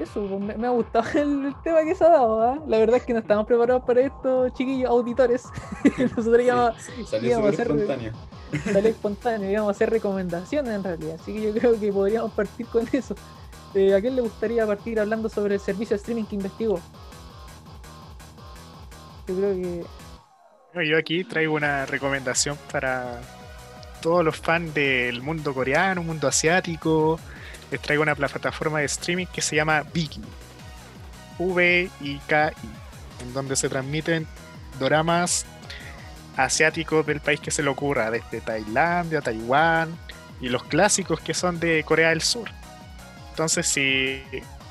[0.00, 2.58] Eso, pues, me, me ha gustado el, el tema que se ha dado, ¿ah?
[2.66, 5.44] La verdad es que no estamos preparados para esto, chiquillos auditores.
[6.16, 8.12] Nosotros íbamos, Sí, salió íbamos a hacer- espontáneo.
[8.72, 11.16] salió espontáneo, íbamos a hacer recomendaciones en realidad.
[11.20, 13.14] Así que yo creo que podríamos partir con eso.
[13.74, 16.80] Eh, ¿A quién le gustaría partir hablando sobre el servicio de streaming que investigó?
[19.28, 19.84] Yo creo que.
[20.86, 23.20] Yo aquí traigo una recomendación para
[24.00, 27.18] todos los fans del mundo coreano, mundo asiático.
[27.70, 30.22] Les traigo una plataforma de streaming que se llama Viki.
[31.38, 33.22] V-I-K-I.
[33.22, 34.26] En donde se transmiten
[34.78, 35.46] doramas
[36.36, 39.96] asiáticos del país que se le ocurra, desde Tailandia, Taiwán
[40.40, 42.50] y los clásicos que son de Corea del Sur.
[43.30, 44.22] Entonces, si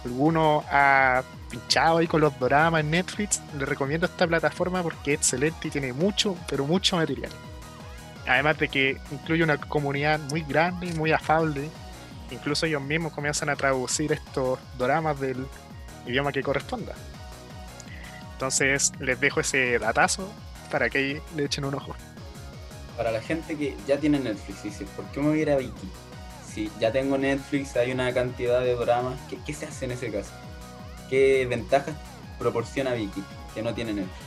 [0.04, 5.20] alguno ha pinchado ahí con los doramas en Netflix, le recomiendo esta plataforma porque es
[5.20, 7.32] excelente y tiene mucho, pero mucho material.
[8.28, 11.70] Además de que incluye una comunidad muy grande y muy afable.
[12.32, 15.46] Incluso ellos mismos comienzan a traducir estos doramas del
[16.08, 16.94] idioma que corresponda.
[18.34, 20.30] Entonces les dejo ese datazo
[20.72, 21.96] para que le echen un ojo.
[22.98, 25.58] Para la gente que ya tiene Netflix, dice, ¿por qué me voy a ir a
[25.58, 25.90] Viki?
[26.48, 30.12] Si ya tengo Netflix, hay una cantidad de dramas, ¿qué, qué se hace en ese
[30.12, 30.32] caso?
[31.10, 31.96] ¿Qué ventajas
[32.40, 34.25] proporciona Viki que no tiene Netflix?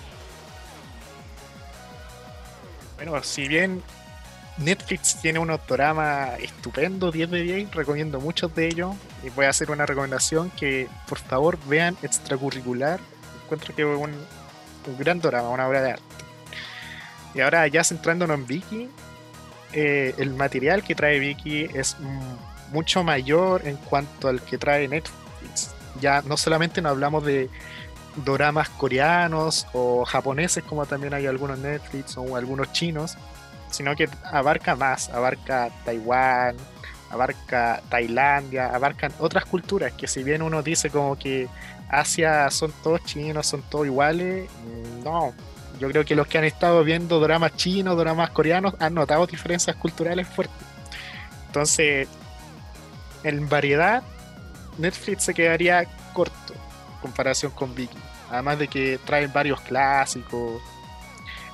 [2.99, 3.81] Bueno, si bien
[4.57, 8.97] Netflix tiene unos doramas estupendos, 10 de 10, recomiendo muchos de ellos.
[9.23, 12.99] Y voy a hacer una recomendación que por favor vean extracurricular.
[13.45, 16.05] Encuentro que es un, un gran drama, una obra de arte.
[17.35, 18.89] Y ahora ya centrándonos en Viki,
[19.75, 21.97] eh, el material que trae Viki es
[22.73, 25.71] mucho mayor en cuanto al que trae Netflix.
[26.01, 27.49] Ya no solamente nos hablamos de
[28.16, 33.16] doramas coreanos o japoneses, como también hay algunos Netflix o algunos chinos,
[33.71, 36.57] sino que abarca más, abarca Taiwán,
[37.11, 41.49] abarca Tailandia, abarcan otras culturas que si bien uno dice como que
[41.88, 45.33] Asia son todos chinos, son todos iguales, mm, no.
[45.79, 49.77] Yo creo que los que han estado viendo dramas chinos, dramas coreanos, han notado diferencias
[49.77, 50.66] culturales fuertes.
[51.47, 52.09] Entonces,
[53.23, 54.03] en variedad,
[54.77, 56.55] Netflix se quedaría corto
[57.01, 57.99] comparación con Viki.
[58.31, 60.63] Además de que traen varios clásicos.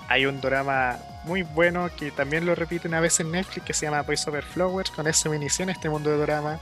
[0.08, 3.86] Hay un drama muy bueno que también lo repiten a veces en Netflix que se
[3.86, 6.60] llama Boys Over Flowers, con esa inició en este mundo de drama.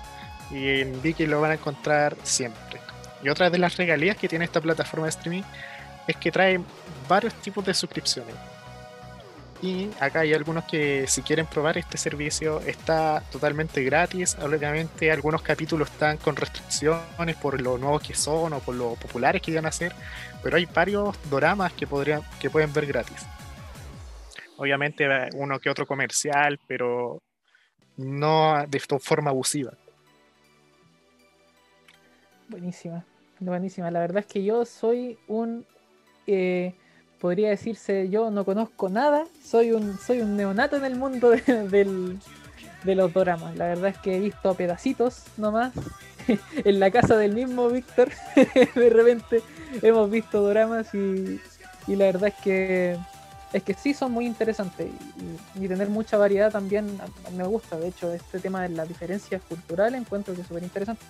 [0.51, 2.81] Y en Viki lo van a encontrar siempre.
[3.23, 5.42] Y otra de las regalías que tiene esta plataforma de streaming
[6.07, 6.61] es que trae
[7.09, 8.35] varios tipos de suscripciones.
[9.62, 14.37] Y acá hay algunos que si quieren probar este servicio está totalmente gratis.
[14.42, 19.40] Obviamente algunos capítulos están con restricciones por lo nuevos que son o por lo populares
[19.40, 19.92] que iban a ser.
[20.42, 23.25] Pero hay varios doramas que, podrían, que pueden ver gratis.
[24.57, 27.22] Obviamente uno que otro comercial, pero
[27.96, 29.72] no de forma abusiva.
[32.48, 33.05] Buenísima,
[33.38, 33.92] buenísima.
[33.92, 35.64] La verdad es que yo soy un,
[36.27, 36.75] eh,
[37.22, 41.40] podría decirse, yo no conozco nada, soy un, soy un neonato en el mundo de,
[41.68, 42.18] del-
[42.85, 43.56] de los doramas.
[43.56, 45.72] La verdad es que he visto pedacitos nomás.
[46.64, 48.11] en la casa del mismo Víctor,
[48.74, 49.40] de repente
[49.82, 51.40] hemos visto doramas y,
[51.87, 52.98] y la verdad es que
[53.52, 54.88] es que sí son muy interesantes
[55.56, 57.78] y, y tener mucha variedad también a- a- me gusta.
[57.78, 61.02] De hecho, este tema de las diferencias culturales encuentro que es súper interesante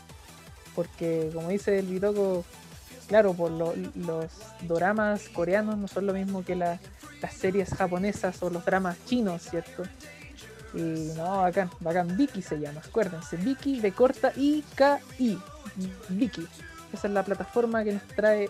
[0.74, 2.44] porque como dice el Bitoco,
[3.08, 4.26] claro, por lo- los
[4.62, 6.78] doramas coreanos no son lo mismo que la-
[7.20, 9.84] las series japonesas o los dramas chinos, ¿cierto?
[10.74, 15.38] Y no, bacán, bacán, Viki se llama, acuérdense, Viki de corta I-K-I,
[16.08, 16.46] Viki.
[16.92, 18.48] Esa es la plataforma que nos trae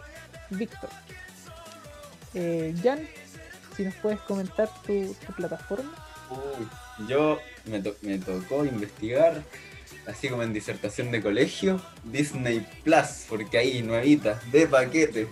[0.51, 0.91] Víctor.
[2.35, 3.01] Eh, Jan,
[3.77, 5.93] si nos puedes comentar tu, tu plataforma.
[6.31, 9.43] Uy, yo me, to- me tocó investigar,
[10.07, 15.29] así como en disertación de colegio, Disney Plus, porque ahí nuevita, de paquete.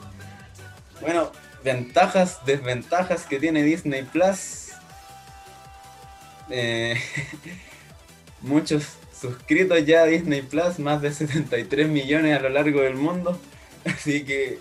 [1.00, 1.32] Bueno,
[1.64, 4.68] ventajas, desventajas que tiene Disney Plus.
[6.50, 7.00] Eh,
[8.40, 8.84] muchos
[9.18, 13.40] suscritos ya a Disney Plus, más de 73 millones a lo largo del mundo.
[13.84, 14.58] Así que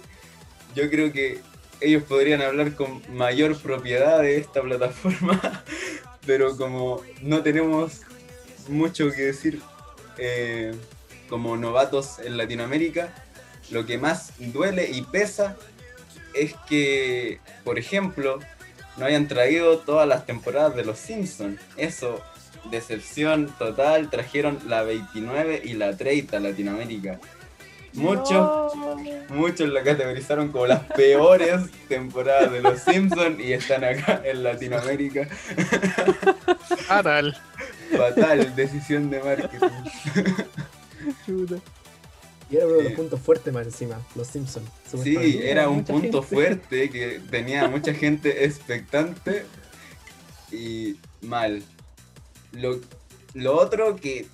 [0.76, 1.42] yo creo que
[1.82, 5.64] ellos podrían hablar con mayor propiedad de esta plataforma,
[6.26, 8.02] pero como no tenemos
[8.68, 9.62] mucho que decir
[10.20, 10.74] eh,
[11.30, 13.14] como novatos en Latinoamérica,
[13.72, 15.56] lo que más duele y pesa
[16.34, 18.40] es que, por ejemplo,
[18.98, 21.60] no hayan traído todas las temporadas de Los Simpsons.
[21.78, 22.22] Eso,
[22.72, 27.20] decepción total, trajeron la 29 y la 30 a Latinoamérica.
[27.94, 28.30] Muchos,
[28.76, 28.96] No.
[29.30, 35.28] muchos la categorizaron como las peores temporadas de Los Simpsons y están acá en Latinoamérica.
[36.88, 37.36] Fatal.
[37.96, 39.68] Fatal, decisión de marketing.
[41.26, 41.56] Chuta.
[42.52, 42.96] Y era uno de los Eh.
[42.96, 44.68] puntos fuertes más encima, los Simpsons.
[45.04, 46.36] Sí, era un punto gente.
[46.36, 49.46] fuerte que tenía mucha gente expectante
[50.52, 51.64] y mal.
[52.54, 52.80] Lo,
[53.36, 54.26] lo otro que,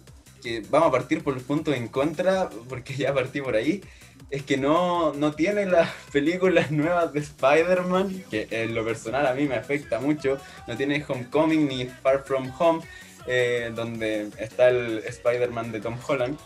[0.42, 3.82] que vamos a partir por los puntos en contra, porque ya partí por ahí,
[4.30, 9.34] es que no, no tiene las películas nuevas de Spider-Man, que en lo personal a
[9.34, 10.38] mí me afecta mucho.
[10.68, 12.82] No tiene Homecoming ni Far From Home,
[13.28, 16.38] eh, donde está el Spider-Man de Tom Holland.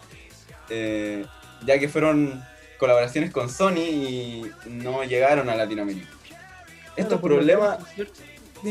[0.70, 1.26] eh,
[1.66, 2.42] ya que fueron
[2.78, 6.08] colaboraciones con Sony y no llegaron a Latinoamérica.
[6.96, 7.80] Estos Claro, problemas.
[7.96, 8.10] Tiene,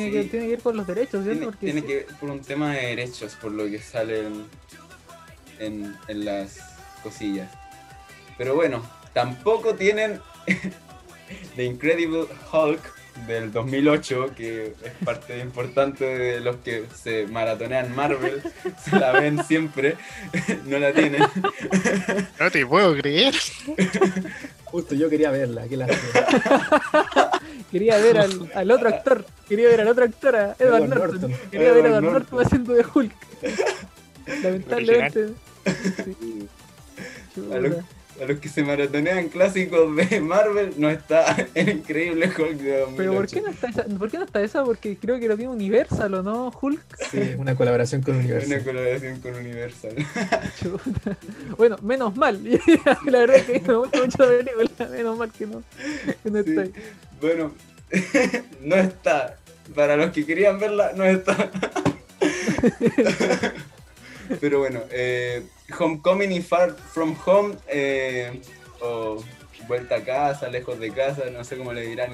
[0.06, 0.12] Sí.
[0.12, 1.30] que, tiene que ir por los derechos, ¿cierto?
[1.32, 1.86] tiene, Porque tiene sí.
[1.86, 4.44] que ver por un tema de derechos, por lo que salen
[5.58, 6.58] en, en las
[7.02, 7.50] cosillas.
[8.36, 10.20] Pero bueno, tampoco tienen
[11.56, 12.80] The Incredible Hulk
[13.26, 18.42] del 2008, que es parte importante de los que se maratonean Marvel,
[18.84, 19.96] se la ven siempre,
[20.66, 21.22] no la tienen.
[22.38, 23.34] No te puedo creer.
[24.64, 25.78] Justo yo quería verla, qué.
[27.70, 31.20] Quería ver al, al otro actor, quería ver al otro actor, a Edward, Edward Norton.
[31.20, 31.50] Norton.
[31.50, 32.46] Quería ver a Edward Norton Norton.
[32.46, 33.12] haciendo de Hulk.
[34.42, 35.28] Lamentablemente.
[36.04, 36.48] Sí.
[37.52, 37.97] A.
[38.20, 42.96] a los que se maratonean clásicos de Marvel no está el increíble Hulk de 2008.
[42.96, 44.64] Pero ¿por qué, no está esa, ¿por qué no está esa?
[44.64, 46.80] Porque creo que lo tiene Universal o no, Hulk.
[47.10, 48.64] Sí, una colaboración con Una Universal.
[48.64, 49.92] colaboración con Universal.
[50.60, 51.16] Chuta.
[51.56, 52.40] Bueno, menos mal.
[53.06, 54.88] La verdad es que me gusta mucho la película.
[54.90, 55.62] Menos mal que no,
[56.22, 56.50] que no Sí.
[56.50, 56.72] está ahí.
[57.20, 57.54] Bueno,
[58.62, 59.36] no está.
[59.74, 61.50] Para los que querían verla, no está.
[64.40, 65.42] Pero bueno, eh,
[65.78, 68.40] Homecoming y Far From Home, eh,
[68.80, 69.22] o
[69.66, 72.12] Vuelta a casa, lejos de casa, no sé cómo le dirán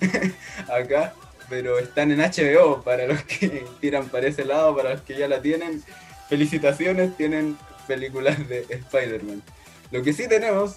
[0.68, 1.14] acá,
[1.48, 5.28] pero están en HBO para los que tiran para ese lado, para los que ya
[5.28, 5.82] la tienen.
[6.28, 9.42] Felicitaciones, tienen películas de Spider-Man.
[9.90, 10.76] Lo que sí tenemos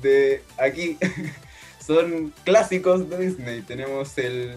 [0.00, 0.96] de aquí
[1.86, 3.62] son clásicos de Disney.
[3.62, 4.54] Tenemos el,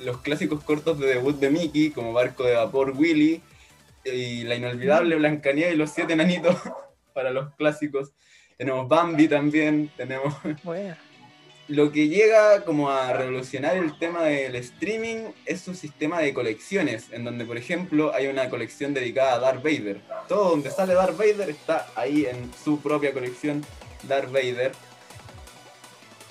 [0.00, 3.42] los clásicos cortos de debut de Mickey, como Barco de Vapor Willy,
[4.12, 6.56] y la inolvidable Blancanieves y los siete enanitos
[7.14, 8.12] para los clásicos.
[8.56, 10.96] Tenemos Bambi también, tenemos Bueno,
[11.68, 17.06] lo que llega como a revolucionar el tema del streaming es su sistema de colecciones,
[17.10, 20.00] en donde por ejemplo hay una colección dedicada a Darth Vader.
[20.28, 23.64] Todo donde sale Darth Vader está ahí en su propia colección
[24.04, 24.72] Darth Vader.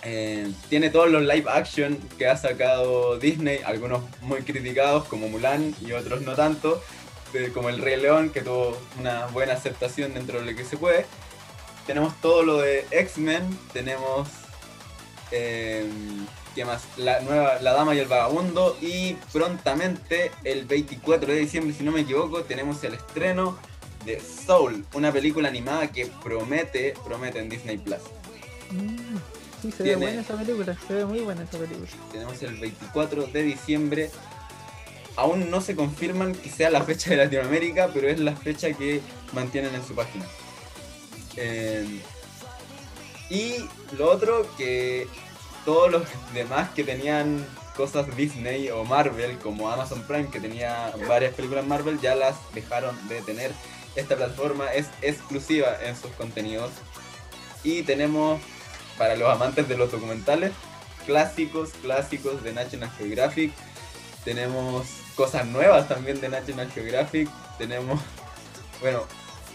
[0.04, 5.76] Eh, tiene todos los live action que ha sacado Disney, algunos muy criticados como Mulan
[5.82, 6.82] y otros no tanto,
[7.36, 10.78] eh, como El Rey León que tuvo una buena aceptación dentro de lo que se
[10.78, 11.06] puede.
[11.86, 13.44] Tenemos todo lo de X-Men,
[13.74, 14.28] tenemos
[15.32, 15.88] eh,
[16.54, 16.84] ¿Qué más?
[16.98, 18.78] La nueva La Dama y el Vagabundo.
[18.82, 23.58] Y prontamente, el 24 de diciembre, si no me equivoco, tenemos el estreno
[24.06, 27.98] de Soul, una película animada que promete, promete en Disney Plus.
[28.72, 29.18] mm,
[29.62, 30.78] sí, se Tiene- ve buena esa película.
[30.88, 31.88] Se ve muy buena esa película.
[32.12, 34.12] Tenemos el 24 de diciembre.
[35.16, 39.02] Aún no se confirman que sea la fecha de Latinoamérica, pero es la fecha que
[39.34, 40.26] mantienen en su página.
[41.38, 42.02] Eh,
[43.30, 45.08] y lo otro, que
[45.64, 51.34] todos los demás que tenían cosas Disney o Marvel, como Amazon Prime, que tenía varias
[51.34, 53.52] películas Marvel, ya las dejaron de tener.
[53.96, 56.72] Esta plataforma es exclusiva en sus contenidos.
[57.64, 58.40] Y tenemos,
[58.98, 60.52] para los amantes de los documentales,
[61.06, 63.52] clásicos, clásicos de National Geographic.
[64.26, 67.30] Tenemos cosas nuevas también de National Geographic.
[67.60, 68.02] Tenemos,
[68.82, 69.04] bueno,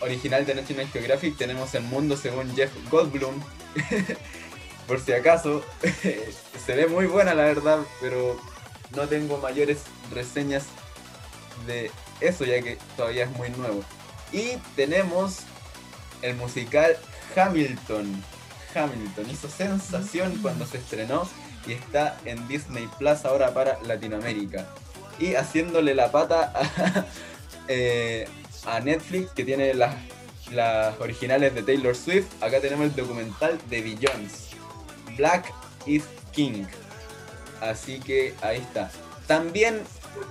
[0.00, 1.36] original de National Geographic.
[1.36, 3.34] Tenemos El Mundo según Jeff Goldblum.
[4.86, 5.64] Por si acaso,
[6.66, 8.40] se ve muy buena la verdad, pero
[8.94, 10.64] no tengo mayores reseñas
[11.66, 13.82] de eso ya que todavía es muy nuevo.
[14.32, 15.38] Y tenemos
[16.22, 16.96] el musical
[17.34, 18.22] Hamilton.
[18.74, 19.30] Hamilton.
[19.30, 21.28] Hizo sensación cuando se estrenó
[21.66, 24.66] y está en Disney Plus ahora para Latinoamérica.
[25.18, 27.06] Y haciéndole la pata a,
[27.68, 28.26] eh,
[28.66, 29.94] a Netflix, que tiene las,
[30.52, 34.56] las originales de Taylor Swift, acá tenemos el documental de Beyoncé.
[35.16, 35.52] Black
[35.86, 36.64] is King.
[37.60, 38.90] Así que ahí está.
[39.26, 39.82] También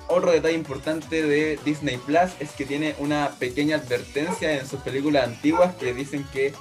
[0.07, 5.27] otro detalle importante de Disney Plus es que tiene una pequeña advertencia en sus películas
[5.27, 6.53] antiguas que dicen que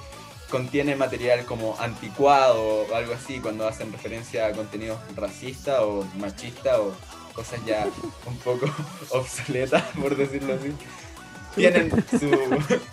[0.49, 6.81] contiene material como anticuado o algo así cuando hacen referencia a contenido racista o machista
[6.81, 6.93] o
[7.33, 7.87] cosas ya
[8.25, 8.65] un poco
[9.09, 10.73] obsoletas por decirlo así.
[11.55, 12.31] Tienen su,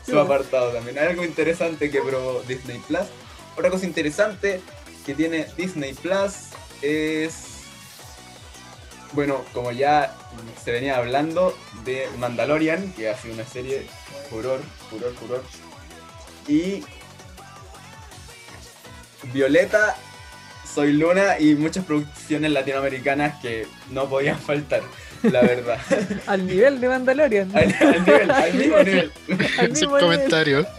[0.11, 0.99] su apartado también.
[0.99, 3.07] Algo interesante que probó Disney Plus.
[3.57, 4.61] Otra cosa interesante
[5.05, 6.33] que tiene Disney Plus
[6.83, 7.57] es
[9.13, 10.15] bueno, como ya
[10.63, 13.87] se venía hablando de Mandalorian, que ha sido una serie
[14.29, 15.43] furor, furor, furor.
[16.49, 16.85] Y
[19.33, 19.97] Violeta,
[20.75, 24.83] Soy Luna y muchas producciones latinoamericanas que no podían faltar,
[25.23, 25.79] la verdad.
[26.27, 27.51] Al nivel de Mandalorian.
[27.57, 29.13] al, al nivel, al mismo nivel.
[29.59, 30.01] Al Sin mismo nivel.
[30.01, 30.67] comentario.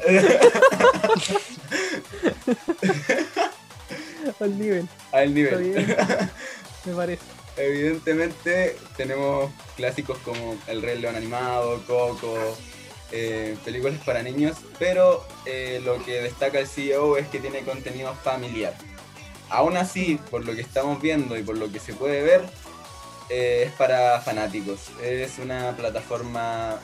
[4.40, 4.88] Al nivel.
[5.12, 5.74] Al nivel.
[6.86, 7.22] Me parece.
[7.58, 12.56] Evidentemente tenemos clásicos como El Rey León animado, Coco,
[13.12, 18.14] eh, películas para niños, pero eh, lo que destaca el CEO es que tiene contenido
[18.16, 18.74] familiar.
[19.50, 22.42] Aún así, por lo que estamos viendo y por lo que se puede ver,
[23.30, 24.90] eh, es para fanáticos.
[25.02, 26.80] Es una plataforma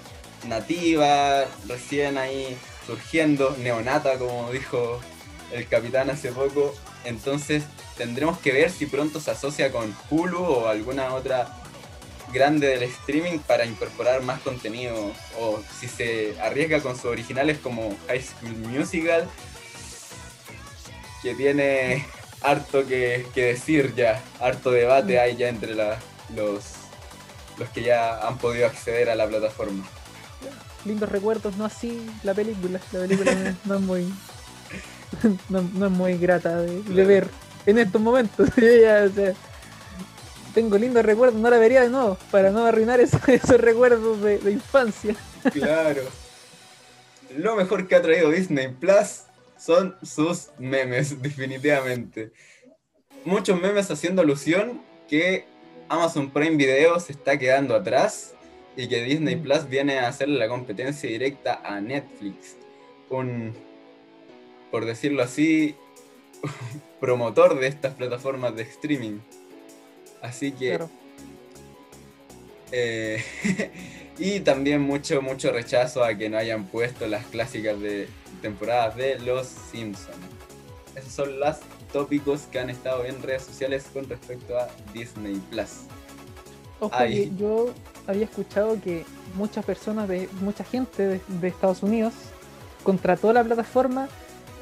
[0.48, 5.02] nativa, recién ahí surgiendo, neonata, como dijo
[5.52, 6.74] el capitán hace poco.
[7.04, 7.64] Entonces
[7.98, 11.63] tendremos que ver si pronto se asocia con Hulu o alguna otra
[12.34, 17.96] grande del streaming para incorporar más contenido o si se arriesga con sus originales como
[18.08, 19.30] High School Musical
[21.22, 22.06] que tiene
[22.42, 25.98] harto que, que decir ya, harto debate hay ya entre la-
[26.36, 26.64] los,
[27.58, 29.86] los que ya han podido acceder a la plataforma.
[30.86, 32.80] Lindos recuerdos, no así la película.
[32.92, 34.14] La película no, es muy.
[35.48, 37.28] No, no es muy grata de, ver
[37.68, 38.50] en estos momentos.
[38.58, 39.34] Yo ya, o sea,
[40.54, 44.38] tengo lindos recuerdos, no la vería de nuevo para no arruinar esos, esos recuerdos de,
[44.40, 45.16] de infancia.
[45.52, 46.04] Claro.
[47.38, 49.24] Lo mejor que ha traído Disney Plus
[49.58, 52.32] son sus memes, definitivamente.
[53.26, 55.46] Muchos memes haciendo alusión que
[55.90, 58.34] Amazon Prime Video se está quedando atrás
[58.76, 62.58] y que Disney Plus viene a hacerle la competencia directa a Netflix.
[63.10, 63.54] Un,
[64.72, 65.76] por decirlo así,
[67.00, 69.20] promotor de estas plataformas de streaming.
[70.24, 70.90] Así que Claro.
[72.72, 73.22] eh,
[74.18, 78.08] y también mucho, mucho rechazo a que no hayan puesto las clásicas de
[78.42, 80.18] temporadas de Los Simpsons.
[80.96, 81.58] Esos son los
[81.92, 85.82] tópicos que han estado en redes sociales con respecto a Disney Plus.
[86.80, 87.74] Ojo, que yo
[88.08, 89.06] había escuchado que
[89.36, 92.14] muchas personas, de mucha gente de, de Estados Unidos
[92.84, 94.08] contrató la plataforma.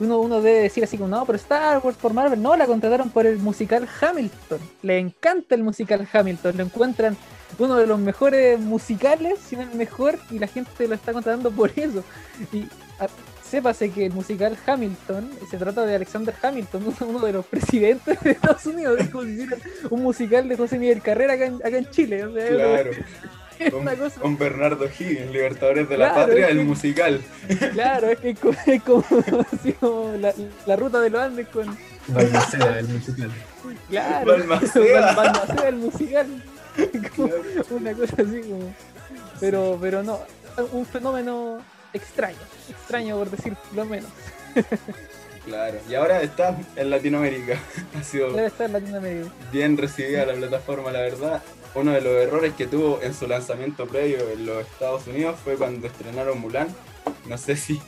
[0.01, 3.09] Uno, uno debe decir así como, no, pero Star Wars por Marvel, no, la contrataron
[3.11, 4.59] por el musical Hamilton.
[4.81, 7.15] Le encanta el musical Hamilton, lo encuentran
[7.59, 11.51] uno de los mejores musicales, si no el mejor, y la gente lo está contratando
[11.51, 12.03] por eso.
[12.51, 12.63] Y
[12.99, 13.07] a-
[13.47, 18.31] sépase que el musical Hamilton se trata de Alexander Hamilton, uno- de los presidentes de
[18.31, 18.99] Estados Unidos.
[19.01, 19.59] Es como si hicieran
[19.89, 22.23] un musical de José Miguel Carrera acá en, acá en Chile.
[22.25, 22.91] o sea, Claro,
[23.69, 24.19] con, una cosa.
[24.21, 27.21] con Bernardo Higgins, Libertadores de la Claro, Patria, el que- musical.
[27.73, 29.03] Claro, es que es como, es como,
[29.53, 30.33] así como la,
[30.65, 31.77] la ruta de los Andes con.
[32.07, 33.31] Balmaceda, el musical.
[33.89, 35.13] Claro, Balmaceda.
[35.13, 36.43] Bal- Balmaceda, el musical.
[37.15, 37.65] Como Claro.
[37.71, 38.73] una cosa así como.
[39.39, 40.19] Pero, pero no,
[40.71, 41.59] un fenómeno
[41.93, 42.37] extraño.
[42.69, 44.09] Extraño por decir lo menos.
[45.45, 47.57] Claro, y ahora está en Latinoamérica.
[47.99, 49.29] Ha sido Debe estar en Latinoamérica.
[49.51, 51.41] bien recibida la plataforma, la verdad.
[51.73, 55.55] Uno de los errores que tuvo en su lanzamiento previo en los Estados Unidos fue
[55.55, 56.67] cuando estrenaron Mulan.
[57.27, 57.81] No sé si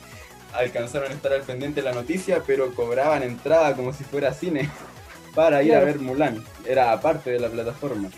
[0.54, 4.70] alcanzaron a estar al pendiente de la noticia, pero cobraban entrada como si fuera cine
[5.34, 6.42] para ir a ver Mulan.
[6.66, 8.08] Era aparte de la plataforma.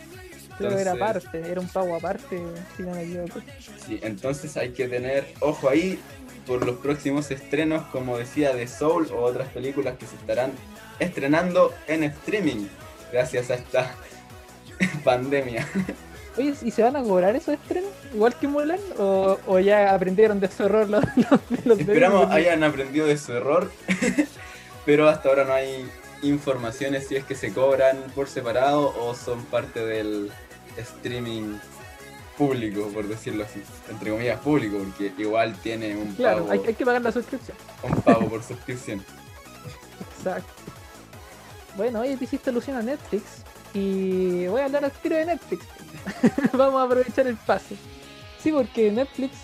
[0.59, 2.41] Creo que era Entonces- aparte, era un pago aparte,
[2.77, 3.41] si no me equivoco.
[3.87, 5.99] Sí, entonces hay que tener ojo ahí
[6.47, 10.53] por los próximos estrenos, como decía, de Soul o otras películas que se estarán
[11.01, 12.69] estrenando en streaming
[13.13, 13.91] gracias a esta
[15.05, 15.67] pandemia.
[16.39, 17.91] Oye, ¿y se van a cobrar esos estrenos?
[18.13, 18.79] ¿Igual que Mulan?
[18.99, 23.17] ¿O, o ya aprendieron de su error los, los, los Esperamos de- hayan aprendido de
[23.17, 23.71] su error,
[24.85, 25.89] pero hasta ahora no hay
[26.23, 30.31] informaciones si es que se cobran por separado o son parte del
[30.77, 31.57] streaming
[32.37, 36.75] público, por decirlo así, entre comillas público, porque igual tiene un Claro, pago, hay, hay
[36.75, 37.57] que pagar la suscripción.
[37.83, 39.03] un pago por suscripción.
[40.19, 40.53] Exacto.
[41.79, 43.23] Bueno, oye, te hiciste alusión a Netflix
[43.77, 45.67] y voy a hablar al tiro de Netflix.
[46.53, 47.77] Vamos a aprovechar el pase.
[48.39, 49.37] Sí, porque Netflix,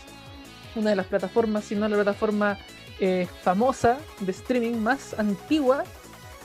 [0.75, 2.59] una de las plataformas, si no la plataforma
[2.99, 5.85] eh, famosa de streaming más antigua,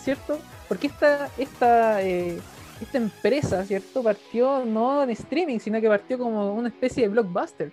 [0.03, 0.37] ¿cierto?
[0.67, 2.39] Porque esta, esta, eh,
[2.81, 4.03] esta empresa, ¿cierto?
[4.03, 7.71] Partió no en streaming, sino que partió como una especie de blockbuster.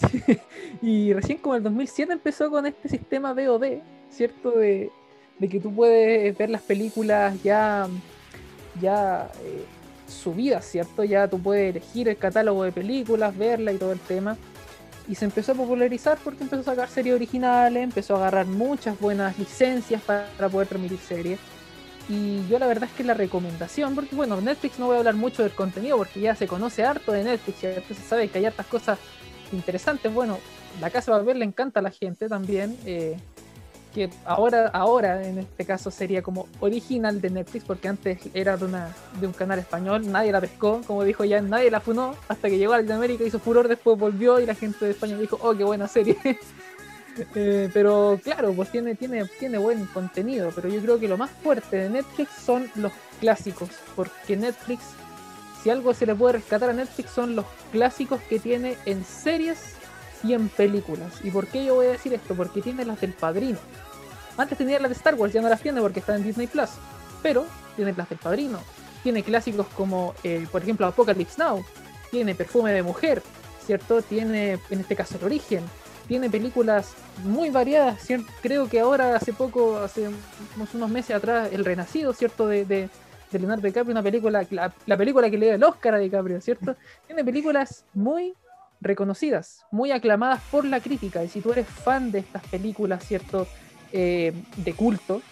[0.82, 4.50] y recién como el 2007 empezó con este sistema VOD, ¿cierto?
[4.50, 4.90] De,
[5.38, 7.86] de que tú puedes ver las películas ya,
[8.80, 9.64] ya eh,
[10.08, 11.04] subidas, ¿cierto?
[11.04, 14.36] Ya tú puedes elegir el catálogo de películas, verla y todo el tema.
[15.06, 18.98] Y se empezó a popularizar porque empezó a sacar series originales, empezó a agarrar muchas
[18.98, 21.38] buenas licencias para, poder transmitir series.
[22.08, 25.14] Y yo la verdad es que la recomendación, porque bueno, Netflix no voy a hablar
[25.14, 28.46] mucho del contenido porque ya se conoce harto de Netflix, ya se sabe que hay
[28.46, 28.98] hartas cosas
[29.52, 30.12] interesantes.
[30.12, 30.38] Bueno,
[30.80, 32.76] La Casa de Babel le encanta a la gente también.
[32.84, 33.16] Eh,
[33.94, 38.64] que ahora, ahora en este caso sería como original de Netflix, porque antes era de,
[38.64, 42.50] una, de un canal español, nadie la pescó, como dijo ya, nadie la funó, hasta
[42.50, 45.56] que llegó a Latinoamérica, hizo furor, después volvió y la gente de España dijo, oh,
[45.56, 46.18] qué buena serie.
[47.36, 51.30] Eh, pero claro, pues tiene, tiene, tiene buen contenido, pero yo creo que lo más
[51.30, 52.90] fuerte de Netflix son los
[53.20, 54.82] clásicos, porque Netflix,
[55.62, 59.76] si algo se le puede rescatar a Netflix son los clásicos que tiene en series
[60.24, 61.12] y en películas.
[61.22, 62.34] ¿Y por qué yo voy a decir esto?
[62.34, 63.58] Porque tiene las del padrino.
[64.36, 66.70] Antes tenía las de Star Wars, ya no las tiene porque está en Disney Plus.
[67.22, 68.58] Pero tiene las del padrino.
[69.02, 71.64] Tiene clásicos como, eh, por ejemplo, Apocalypse Now.
[72.10, 73.22] Tiene Perfume de Mujer,
[73.64, 74.02] ¿cierto?
[74.02, 75.64] Tiene, en este caso, El Origen.
[76.08, 76.92] Tiene películas
[77.24, 78.06] muy variadas.
[78.42, 80.10] Creo que ahora, hace poco, hace
[80.74, 82.46] unos meses atrás, El Renacido, ¿cierto?
[82.46, 82.88] De, de,
[83.30, 86.40] de Leonardo DiCaprio, una película, la, la película que le dio el Oscar a DiCaprio,
[86.40, 86.76] ¿cierto?
[87.06, 88.34] Tiene películas muy
[88.80, 91.24] reconocidas, muy aclamadas por la crítica.
[91.24, 93.46] Y si tú eres fan de estas películas, ¿cierto?
[93.96, 95.22] Eh, de culto,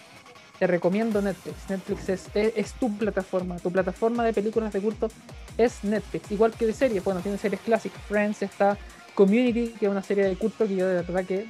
[0.57, 1.69] te recomiendo Netflix.
[1.69, 3.57] Netflix es, tu plataforma.
[3.57, 5.09] Tu plataforma de películas de culto
[5.57, 6.31] es Netflix.
[6.31, 7.03] Igual que de series.
[7.03, 8.01] Bueno, tiene series clásicas.
[8.07, 8.77] Friends está
[9.15, 11.45] Community, que es una serie de culto que yo de verdad que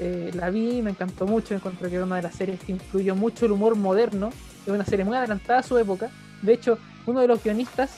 [0.00, 1.54] eh, la vi, me encantó mucho.
[1.54, 4.30] Encontré que era una de las series que influyó mucho el humor moderno.
[4.66, 6.10] Es una serie muy adelantada a su época.
[6.40, 7.90] De hecho, uno de los guionistas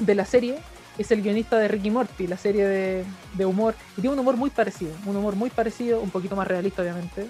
[0.00, 0.58] de la serie
[0.98, 3.74] es el guionista de Ricky Morty, la serie de, de humor.
[3.96, 4.92] Y tiene un humor muy parecido.
[5.06, 7.26] Un humor muy parecido, un poquito más realista, obviamente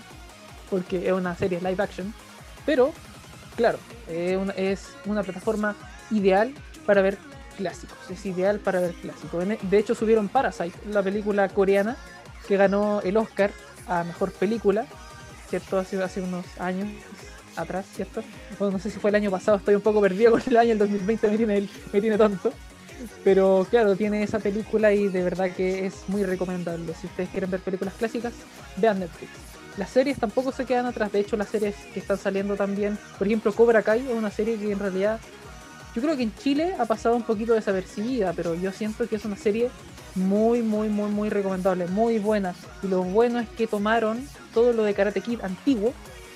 [0.70, 2.12] porque es una serie live action.
[2.64, 2.92] Pero,
[3.56, 5.76] claro, es una plataforma
[6.10, 6.52] ideal
[6.84, 7.18] para ver
[7.56, 7.98] clásicos.
[8.10, 9.44] Es ideal para ver clásicos.
[9.44, 11.96] E, de hecho, subieron Parasite, la película coreana
[12.46, 13.50] que ganó el Oscar
[13.88, 14.86] a mejor película,
[15.48, 15.78] ¿cierto?
[15.78, 16.88] Hace, unos años
[17.56, 18.22] atrás, ¿cierto?
[18.58, 20.72] Bueno, no sé si fue el año pasado, estoy un poco perdido con el año,
[20.72, 22.52] el 2020 me tiene, me tiene tonto.
[23.24, 26.94] Pero claro, tiene esa película y de verdad que es muy recomendable.
[26.94, 28.32] Si ustedes quieren ver películas clásicas,
[28.76, 29.30] vean Netflix.
[29.76, 33.26] Las series tampoco se quedan atrás, de hecho las series que están saliendo también, por
[33.26, 35.20] ejemplo Cobra Kai es una serie que en realidad
[35.96, 39.24] yo creo que en Chile ha pasado un poquito desapercibida, pero yo siento que es
[39.24, 39.70] una serie
[40.14, 42.54] muy, muy, muy, muy recomendable, muy buena.
[42.82, 45.94] Y lo bueno es que tomaron todo lo de Karate Kid antiguo,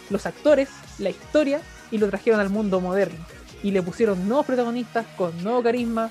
[0.09, 1.61] los actores, la historia,
[1.91, 3.19] y lo trajeron al mundo moderno.
[3.63, 6.11] Y le pusieron nuevos protagonistas con nuevo carisma,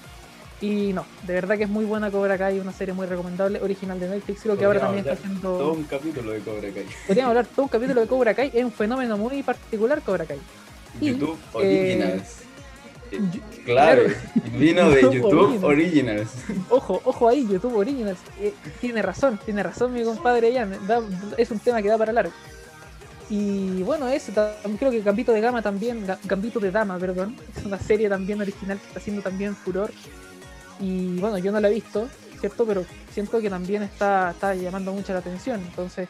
[0.62, 4.00] y no, de verdad que es muy buena Cobra Kai, una serie muy recomendable, original
[4.00, 4.42] de Netflix.
[4.42, 5.58] Creo que ahora también está haciendo.
[5.58, 6.86] Todo un capítulo de Cobra Kai.
[7.08, 10.40] Podríamos hablar todo un capítulo de Cobra Kai, es un fenómeno muy particular Cobra Kai.
[11.00, 12.42] YouTube Originals.
[13.12, 13.20] Eh,
[13.66, 14.04] claro,
[14.58, 16.30] vino de YouTube Originals.
[16.70, 18.20] Ojo, ojo ahí, YouTube Originals.
[18.40, 20.74] Eh, tiene razón, tiene razón mi compadre Jan.
[21.38, 22.34] es un tema que da para largo.
[23.30, 24.34] Y bueno, ese
[24.80, 28.80] creo que Gambito de Gama también, Gambito de Dama, perdón, es una serie también original
[28.80, 29.92] que está haciendo también furor
[30.80, 32.08] y bueno, yo no la he visto,
[32.40, 32.66] ¿cierto?
[32.66, 35.62] Pero siento que también está, está llamando mucho la atención.
[35.62, 36.08] Entonces,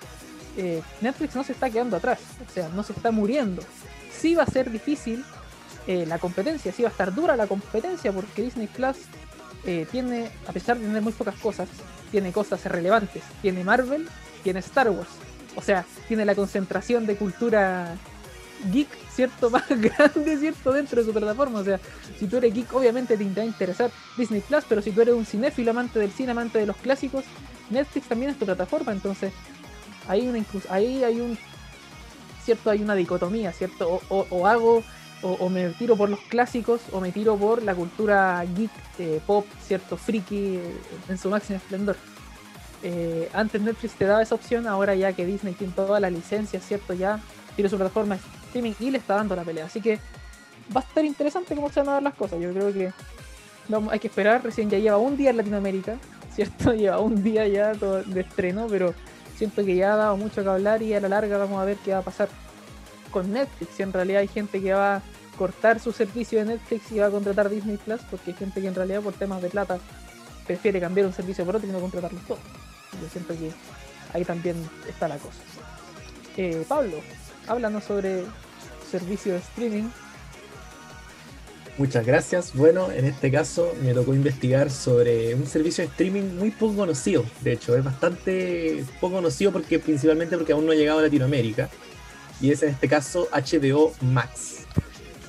[0.58, 3.62] eh, Netflix no se está quedando atrás, o sea, no se está muriendo.
[4.12, 5.24] Sí va a ser difícil
[5.88, 8.98] eh, la competencia, sí va a estar dura la competencia, porque Disney Plus
[9.66, 11.68] eh, tiene, a pesar de tener muy pocas cosas,
[12.12, 13.24] tiene cosas relevantes.
[13.42, 14.08] Tiene Marvel,
[14.44, 15.10] tiene Star Wars.
[15.56, 17.96] O sea, tiene la concentración de cultura
[18.72, 18.90] geek,
[19.20, 19.50] ¿cierto?
[19.50, 20.72] Más grande, ¿cierto?
[20.72, 21.60] Dentro de su plataforma.
[21.60, 21.78] O sea,
[22.18, 25.14] si tú eres geek, obviamente te va a interesar Disney Plus, pero si tú eres
[25.14, 27.26] un cinéfilo amante del cine, amante de los clásicos,
[27.70, 28.94] Netflix también es tu plataforma.
[28.94, 29.34] Entonces,
[30.08, 31.38] hay una ahí hay un
[32.46, 34.00] cierto, hay una dicotomía, ¿cierto?
[34.08, 34.84] O, hago,
[35.22, 39.46] o, me tiro por los clásicos, o me tiro por la cultura geek, eh, pop,
[39.68, 39.98] ¿cierto?
[39.98, 40.78] Friki eh,
[41.10, 41.98] en su máximo esplendor.
[42.84, 46.62] Eh, antes Netflix te daba esa opción, ahora ya que Disney tiene toda la licencia,
[46.62, 46.94] ¿cierto?
[46.94, 47.20] Ya
[47.58, 48.18] tiene su plataforma
[48.50, 49.66] streaming y le está dando la pelea.
[49.66, 50.00] Así que
[50.76, 52.40] va a estar interesante cómo se van a dar las cosas.
[52.40, 52.92] Yo creo que
[53.92, 54.44] hay que esperar.
[54.44, 55.98] Recién ya lleva un día en Latinoamérica,
[56.36, 56.74] ¿cierto?
[56.74, 58.94] Lleva un día ya de estreno, pero
[59.38, 61.78] siento que ya ha dado mucho que hablar y a la larga vamos a ver
[61.78, 62.30] qué va a pasar.
[63.12, 63.80] con Netflix.
[63.80, 65.02] Y en realidad hay gente que va a
[65.38, 68.68] cortar su servicio de Netflix y va a contratar Disney Plus, porque hay gente que
[68.68, 69.80] en realidad por temas de plata
[70.46, 72.42] prefiere cambiar un servicio por otro y no contratarlos todos.
[73.02, 73.52] Yo siento que
[74.14, 75.40] ahí también está la cosa.
[76.38, 76.98] Eh, Pablo,
[77.50, 78.24] háblanos sobre
[78.90, 79.90] servicio de streaming.
[81.78, 82.54] Muchas gracias.
[82.54, 87.24] Bueno, en este caso me tocó investigar sobre un servicio de streaming muy poco conocido.
[87.42, 91.70] De hecho, es bastante poco conocido porque principalmente porque aún no ha llegado a Latinoamérica.
[92.42, 94.66] Y es en este caso HBO Max.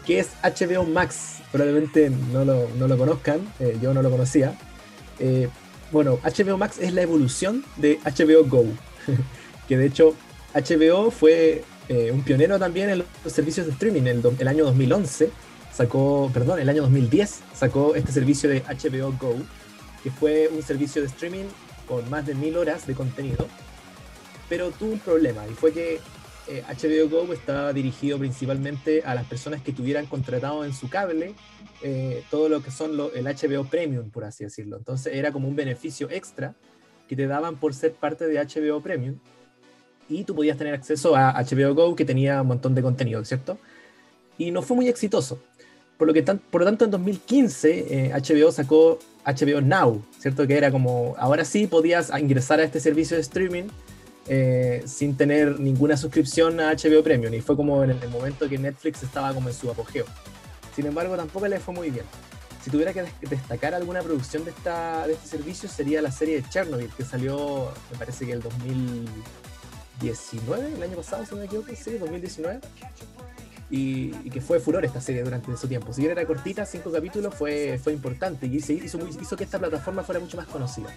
[0.04, 1.38] ¿Qué es HBO Max?
[1.52, 4.56] Probablemente no lo, no lo conozcan, eh, yo no lo conocía.
[5.18, 5.48] Eh,
[5.92, 8.64] bueno, HBO Max es la evolución de HBO Go.
[9.68, 10.14] que de hecho
[10.52, 14.02] HBO fue eh, un pionero también en los servicios de streaming.
[14.02, 15.28] El, el año 2011
[15.72, 19.34] sacó, perdón, el año 2010 sacó este servicio de HBO Go,
[20.04, 21.46] que fue un servicio de streaming
[21.88, 23.48] con más de mil horas de contenido,
[24.48, 25.98] pero tuvo un problema y fue que
[26.46, 31.34] eh, HBO Go estaba dirigido principalmente a las personas que tuvieran contratado en su cable
[31.82, 34.76] eh, todo lo que son el HBO Premium, por así decirlo.
[34.76, 36.54] Entonces era como un beneficio extra
[37.08, 39.18] que te daban por ser parte de HBO Premium
[40.10, 43.56] y tú podías tener acceso a HBO Go que tenía un montón de contenido, ¿cierto?
[44.36, 45.38] Y no fue muy exitoso.
[45.96, 50.46] Por lo, que por tanto, en 2015 eh, HBO sacó HBO Now, ¿cierto?
[50.46, 53.64] Que era como, ahora sí podías ingresar a este servicio de streaming
[54.26, 57.34] eh, sin tener ninguna suscripción a HBO Premium.
[57.34, 60.06] Y fue como en el momento que Netflix estaba como en su apogeo.
[60.74, 62.06] Sin embargo, tampoco le fue muy bien.
[62.64, 66.40] Si tuviera que des- destacar alguna producción de, esta, de este servicio, sería la serie
[66.40, 68.40] de Chernobyl, que salió, me parece que el
[70.00, 72.60] 2019, el año pasado, si no me equivoco, sí, 2019
[73.70, 75.92] y, y que fue furor esta serie durante su tiempo.
[75.92, 80.20] Si bien era cortita, cinco capítulos, fue, fue importante y hizo, que esta plataforma fuera
[80.20, 80.88] mucho más conocida.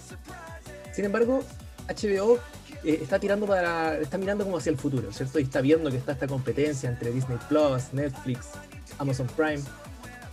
[0.92, 1.44] Sin embargo,
[1.88, 2.40] HBO
[2.84, 3.46] eh, está tirando
[4.02, 5.40] está mirando como hacia el futuro, ¿cierto?
[5.40, 8.48] Y está viendo que está esta competencia entre Disney Plus, Netflix,
[8.98, 9.62] Amazon Prime,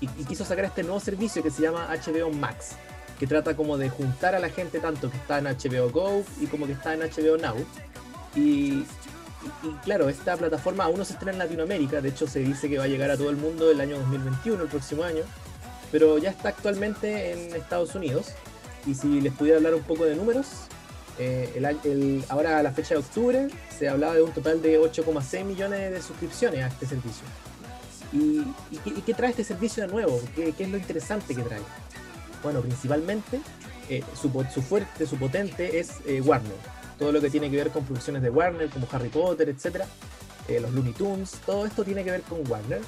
[0.01, 2.71] y, y quiso sacar este nuevo servicio que se llama HBO Max,
[3.19, 6.47] que trata como de juntar a la gente tanto que está en HBO Go y
[6.47, 7.57] como que está en HBO Now.
[8.35, 8.85] Y,
[9.85, 12.85] claro, esta plataforma aún no se estrena en Latinoamérica, de hecho se dice que va
[12.85, 15.23] a llegar a todo el mundo el año 2021, el próximo año,
[15.91, 18.29] pero ya está actualmente en Estados Unidos.
[18.87, 20.47] Y si les pudiera hablar un poco de números,
[21.19, 25.93] eh, ahora a la fecha de octubre se hablaba de un total de 8,6 millones
[25.93, 27.25] de suscripciones a este servicio.
[28.13, 28.43] ¿Y,
[29.03, 30.21] qué, trae este servicio de nuevo?
[30.35, 31.61] ¿Qué, es lo interesante que trae?
[32.43, 33.41] Bueno, principalmente
[33.89, 34.31] eh, su
[34.63, 36.80] fuerte, su potente es eh, Warner.
[37.01, 39.85] Todo lo que tiene que ver con producciones de Warner, como Harry Potter, etc.
[40.61, 42.83] los Looney Tunes, todo esto tiene que ver con Warner.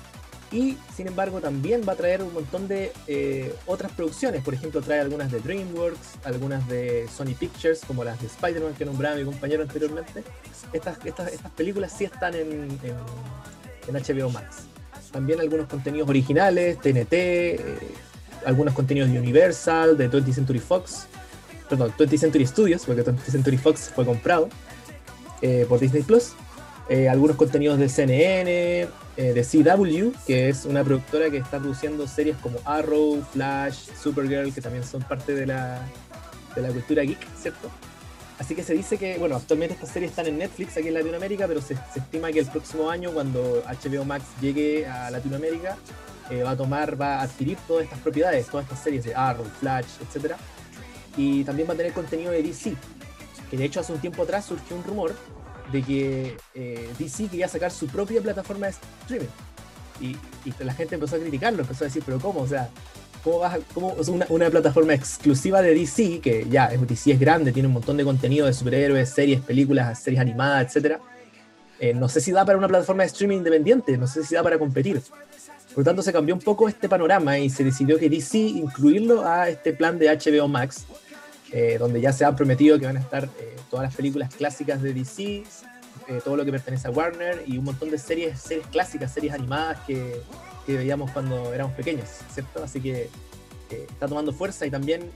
[0.53, 4.45] Y sin embargo también va a traer un montón de eh, otras producciones.
[4.45, 8.85] Por ejemplo, trae algunas de DreamWorks, algunas de Sony Pictures, como las de Spider-Man que
[8.85, 10.23] nombraba mi compañero anteriormente.
[10.75, 12.97] Estas, estas, estas películas sí están en, en,
[13.89, 14.67] en HBO Max.
[15.11, 17.79] También algunos contenidos originales, TNT, eh,
[18.45, 21.07] algunos contenidos de Universal, de 20th Century Fox,
[21.73, 24.51] perdón, 20th Century Studios, porque 20th Century Fox fue comprado
[25.41, 26.33] eh, por Disney Plus.
[26.91, 32.07] Eh, algunos contenidos de CNN, eh, de CW, que es una productora que está produciendo
[32.07, 35.81] series como Arrow, Flash, Supergirl, que también son parte de la,
[36.55, 37.71] de la cultura geek, ¿cierto?
[38.39, 41.49] Así que se dice que, bueno, actualmente estas series están en Netflix aquí en Latinoamérica,
[41.49, 45.79] pero se, se estima que el próximo año, cuando HBO Max llegue a Latinoamérica,
[46.31, 49.45] eh, va a tomar, va a adquirir todas estas propiedades, todas estas series de Arrow,
[49.61, 50.35] Flash, etc.
[51.17, 52.75] Y también va a tener contenido de DC,
[53.51, 55.15] que de hecho hace un tiempo atrás surgió un rumor
[55.71, 59.29] de que eh, DC quería sacar su propia plataforma de streaming.
[60.01, 62.41] Y, y la gente empezó a criticarlo, empezó a decir, pero ¿cómo?
[62.41, 62.69] O sea,
[63.23, 67.69] ¿cómo vas cómo, una, una, plataforma exclusiva de DC, que ya DC es grande, tiene
[67.69, 70.99] un montón de contenido de superhéroes, series, películas, series animadas, etc.
[71.79, 74.43] Eh, no sé si da para una plataforma de streaming independiente, no sé si da
[74.43, 75.01] para competir.
[75.75, 79.27] Por lo tanto, se cambió un poco este panorama y se decidió que DC incluirlo
[79.27, 80.85] a este plan de HBO Max,
[81.53, 84.81] eh, donde ya se ha prometido que van a estar eh, todas las películas clásicas
[84.81, 85.45] de DC, eh,
[86.25, 89.79] todo lo que pertenece a Warner y un montón de series, series clásicas, series animadas
[89.87, 90.21] que,
[90.67, 92.65] que veíamos cuando éramos pequeños, ¿cierto?
[92.65, 93.11] Así que
[93.71, 95.11] está tomando fuerza y también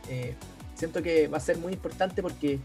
[0.75, 2.59] siento que va a ser muy importante porque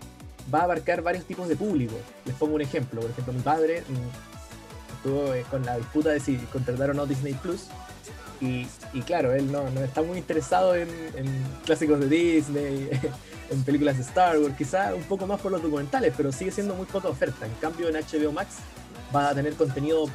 [0.54, 1.96] va a abarcar varios tipos de público.
[2.26, 6.38] Les pongo un ejemplo, por ejemplo, mi padre mm, estuvo con la disputa de si
[6.38, 7.68] contratar o no Disney Plus.
[8.40, 11.28] Y, y claro, él no, no, está muy interesado en, en
[11.64, 12.90] clásicos de Disney,
[13.52, 16.74] en películas de Star Wars, quizá un poco más por los documentales, pero sigue siendo
[16.74, 17.46] muy poca oferta.
[17.46, 18.56] En cambio, en HBO Max
[19.16, 20.06] va a tener contenido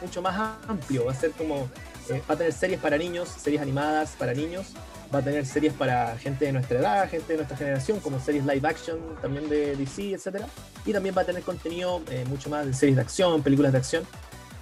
[0.00, 1.68] mucho más amplio, va a ser como,
[2.08, 4.68] eh, va a tener series para niños, series animadas para niños,
[5.14, 8.44] va a tener series para gente de nuestra edad, gente de nuestra generación, como series
[8.46, 10.44] live action también de DC, etc.
[10.86, 13.78] Y también va a tener contenido eh, mucho más de series de acción, películas de
[13.78, 14.04] acción.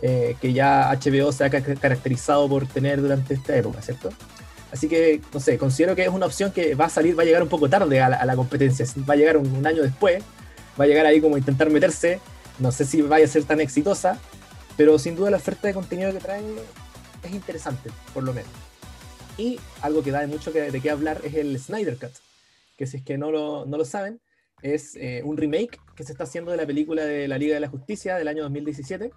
[0.04, 4.08] eh, que ya HBO se ha ca- caracterizado por tener durante esta época, ¿cierto?
[4.72, 7.26] Así que, no sé, considero que es una opción que va a salir, va a
[7.26, 9.82] llegar un poco tarde a la, a la competencia, va a llegar un, un año
[9.82, 10.24] después,
[10.80, 12.20] va a llegar ahí como intentar meterse,
[12.58, 14.18] no sé si vaya a ser tan exitosa,
[14.76, 16.42] pero sin duda la oferta de contenido que trae
[17.22, 18.50] es interesante, por lo menos.
[19.36, 22.12] Y algo que da de mucho que, de qué hablar es el Snyder Cut,
[22.76, 24.20] que si es que no lo, no lo saben,
[24.62, 27.60] es eh, un remake que se está haciendo de la película de la Liga de
[27.60, 29.10] la Justicia del año 2017,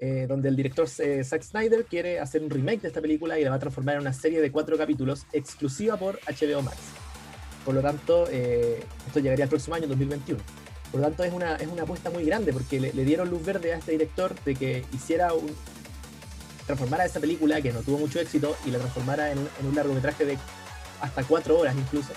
[0.00, 3.42] eh, donde el director eh, Zack Snyder quiere hacer un remake de esta película y
[3.42, 6.76] la va a transformar en una serie de cuatro capítulos exclusiva por HBO Max.
[7.64, 10.40] Por lo tanto, eh, esto llegaría el próximo año, 2021.
[10.92, 13.74] Por lo tanto, es una, es una apuesta muy grande porque le, dieron luz verde
[13.74, 15.50] a este director de que hiciera un,
[16.64, 20.24] transformara esa película que no tuvo mucho éxito y la transformara en un, en largometraje
[20.24, 20.38] de
[21.00, 22.12] hasta cuatro horas incluso,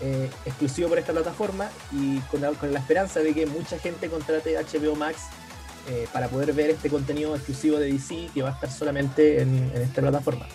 [0.00, 4.08] eh, exclusivo por esta plataforma y con la, con la esperanza de que mucha gente
[4.08, 5.18] contrate HBO Max
[5.88, 9.70] eh, para poder ver este contenido exclusivo de DC que va a estar solamente en,
[9.74, 10.46] esta plataforma.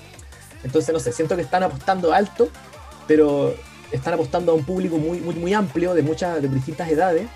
[0.63, 2.49] Entonces, no sé, siento que están apostando alto,
[3.07, 3.55] pero
[3.91, 7.27] están apostando a un público muy, muy, amplio, de muchas, de distintas edades,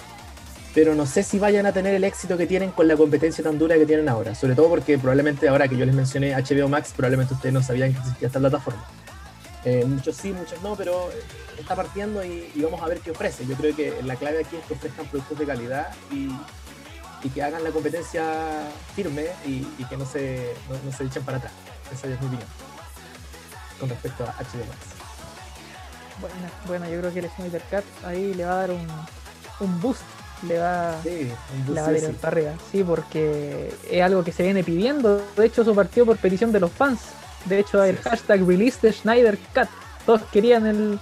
[0.74, 3.60] pero no sé si vayan a tener el éxito que tienen con la competencia tan
[3.60, 6.94] dura que tienen ahora, sobre todo porque probablemente ahora que yo les mencioné HBO Max,
[6.96, 8.84] probablemente ustedes no sabían que existía esta plataforma.
[9.66, 11.10] Eh, muchos sí, muchos no, pero
[11.58, 13.46] está partiendo y, vamos a ver qué ofrece.
[13.46, 16.30] Yo creo que la clave aquí es que ofrezcan productos de calidad y,
[17.24, 18.24] y que hagan la competencia
[18.96, 21.54] firme y, y que no se, no, no, se echen para atrás.
[21.92, 22.48] Esa es mi opinión
[23.80, 24.50] con respecto a Max.
[26.22, 26.36] Bueno,
[26.68, 28.88] bueno, yo creo que el Snyder Cut ahí le va a dar un,
[29.60, 30.04] un boost
[30.48, 31.32] le va, sí,
[31.68, 32.52] un le va a tirar para arriba.
[32.72, 35.22] Sí, porque es algo que se viene pidiendo.
[35.36, 37.00] De hecho, eso partió por petición de los fans.
[37.46, 39.70] De hecho, el sí, hashtag release de Snyder Cut.
[40.06, 41.00] Todos querían el,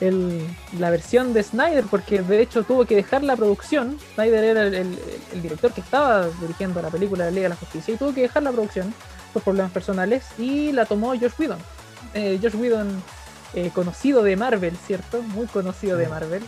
[0.00, 0.46] el,
[0.78, 3.98] la versión de Snyder porque de hecho tuvo que dejar la producción.
[4.14, 4.98] Snyder era el, el,
[5.32, 8.14] el director que estaba dirigiendo la película de la Liga de la Justicia y tuvo
[8.14, 8.94] que dejar la producción
[9.32, 11.58] por problemas personales y la tomó Josh Whedon.
[12.14, 13.02] Eh, Josh Whedon,
[13.54, 15.22] eh, conocido de Marvel, ¿cierto?
[15.22, 16.42] Muy conocido de Marvel.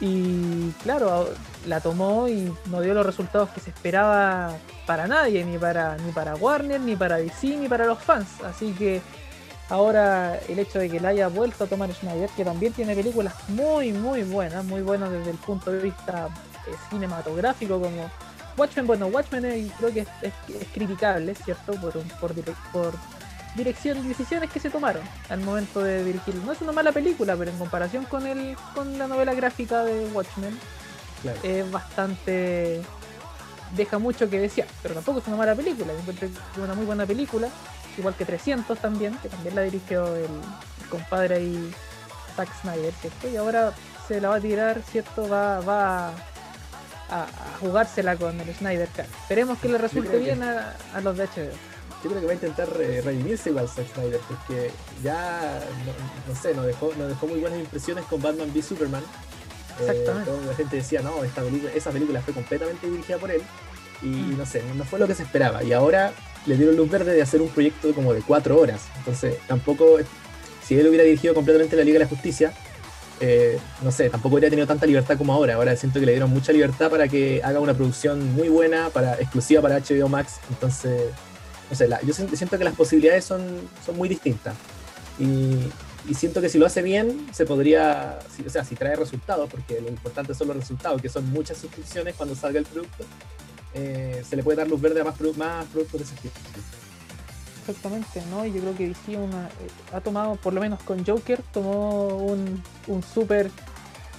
[0.00, 1.28] Y claro,
[1.66, 4.56] la tomó y no dio los resultados que se esperaba
[4.86, 8.28] para nadie, ni para, ni para Warner, ni para DC, ni para los fans.
[8.42, 9.02] Así que
[9.70, 13.34] ahora el hecho de que la haya vuelto a tomar Snyder, que también tiene películas
[13.48, 16.28] muy, muy buenas, muy buenas desde el punto de vista
[16.66, 18.10] eh, cinematográfico, como
[18.56, 21.72] Watchmen, bueno, Watchmen creo que es, es, es criticable, ¿cierto?
[21.74, 22.34] Por, por,
[22.72, 22.94] por
[23.56, 26.34] dirección, decisiones que se tomaron al momento de dirigir.
[26.36, 30.06] No es una mala película, pero en comparación con el con la novela gráfica de
[30.08, 30.58] Watchmen,
[31.22, 31.38] claro.
[31.42, 32.82] es bastante.
[33.76, 35.92] deja mucho que desear, pero tampoco es una mala película.
[35.92, 37.48] Es una muy buena película,
[37.98, 41.70] igual que 300 también, que también la dirigió el, el compadre ahí,
[42.36, 43.28] Zack Snyder, ¿cierto?
[43.28, 43.72] Y ahora
[44.06, 45.28] se la va a tirar, ¿cierto?
[45.28, 46.12] Va, va a,
[47.10, 49.06] a, a jugársela con el Snyder Cut.
[49.22, 51.70] Esperemos que le resulte bien a, a los de HBO
[52.02, 54.70] yo creo que va a intentar eh, redimirse igual Zack Snyder, porque
[55.02, 59.02] ya, no, no, sé, nos dejó, nos dejó muy buenas impresiones con Batman v Superman.
[59.78, 60.30] Exactamente.
[60.30, 63.42] Eh, la gente decía, no, esta película, esa película fue completamente dirigida por él,
[64.02, 64.38] y mm.
[64.38, 65.62] no sé, no fue lo que se esperaba.
[65.62, 66.12] Y ahora
[66.50, 68.82] le dieron luz verde de hacer un proyecto como de cuatro horas.
[68.98, 69.98] Entonces, tampoco,
[70.66, 72.52] si él hubiera dirigido completamente la Liga de la Justicia,
[73.20, 75.54] eh, no sé, tampoco hubiera tenido tanta libertad como ahora.
[75.54, 79.14] Ahora siento que le dieron mucha libertad para que haga una producción muy buena, para,
[79.14, 80.40] exclusiva para HBO Max.
[80.48, 81.10] Entonces,
[81.70, 83.42] no sé, yo siento que las posibilidades son,
[83.86, 84.54] son muy distintas.
[85.20, 85.70] Y,
[86.14, 89.88] siento que si lo hace bien, se podría, o sea, si trae resultados, porque lo
[89.88, 93.04] importante son los resultados, que son muchas suscripciones cuando salga el producto,
[93.74, 96.34] eh, se le puede dar luz verde a más, más productos de ese tipo.
[97.60, 98.44] Exactamente, ¿no?
[98.44, 102.08] Y yo creo que DC una, eh, ha tomado, por lo menos con Joker, tomó
[102.08, 103.50] un, un súper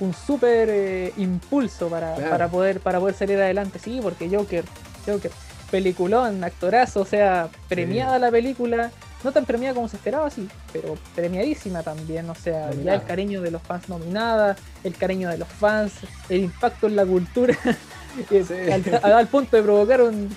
[0.02, 2.30] un super eh, impulso para, claro.
[2.32, 4.66] para, poder, para poder salir adelante, sí, porque Joker,
[5.06, 5.32] Joker,
[5.70, 8.22] peliculón, actorazo, o sea, premiada sí.
[8.22, 8.92] la película,
[9.24, 12.84] no tan premiada como se esperaba, sí, pero premiadísima también, o sea, nominada.
[12.84, 15.94] ya el cariño de los fans nominada, el cariño de los fans,
[16.30, 17.56] el impacto en la cultura.
[19.04, 20.30] al, al, punto de provocar un...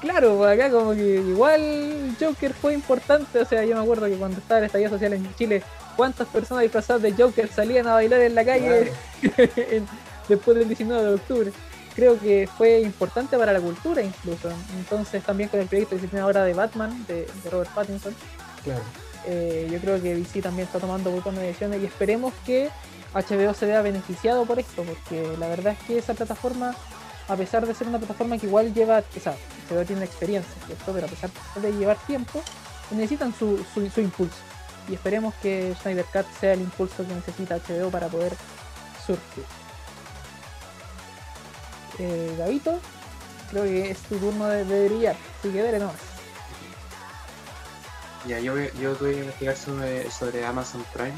[0.00, 4.38] Claro, acá como que igual Joker fue importante, o sea, yo me acuerdo que cuando
[4.38, 5.62] estaba el estallido social en Chile,
[5.94, 9.52] cuántas personas disfrazadas de Joker salían a bailar en la calle claro.
[10.28, 11.52] después del 19 de octubre
[11.94, 14.50] creo que fue importante para la cultura incluso.
[14.78, 18.14] Entonces también con el proyecto que se tiene ahora de Batman, de, de Robert Pattinson,
[18.64, 18.80] claro.
[19.26, 22.70] eh, yo creo que DC también está tomando muy buenas decisiones y esperemos que
[23.12, 26.74] HBO se vea beneficiado por esto, porque la verdad es que esa plataforma,
[27.30, 29.36] a pesar de ser una plataforma que igual lleva, o sea,
[29.70, 30.92] HBO tiene experiencia, ¿cierto?
[30.92, 31.30] pero a pesar
[31.62, 32.42] de llevar tiempo,
[32.90, 34.36] necesitan su, su, impulso.
[34.88, 38.34] Y esperemos que Snyder Cut sea el impulso que necesita HBO para poder
[39.06, 39.44] surgir
[42.00, 42.80] eh, Gavito,
[43.50, 45.16] creo que es tu turno de, brillar.
[45.38, 45.96] Así que dale nomás.
[48.26, 51.16] Ya, yo, yo tuve que investigar sobre, sobre Amazon Prime,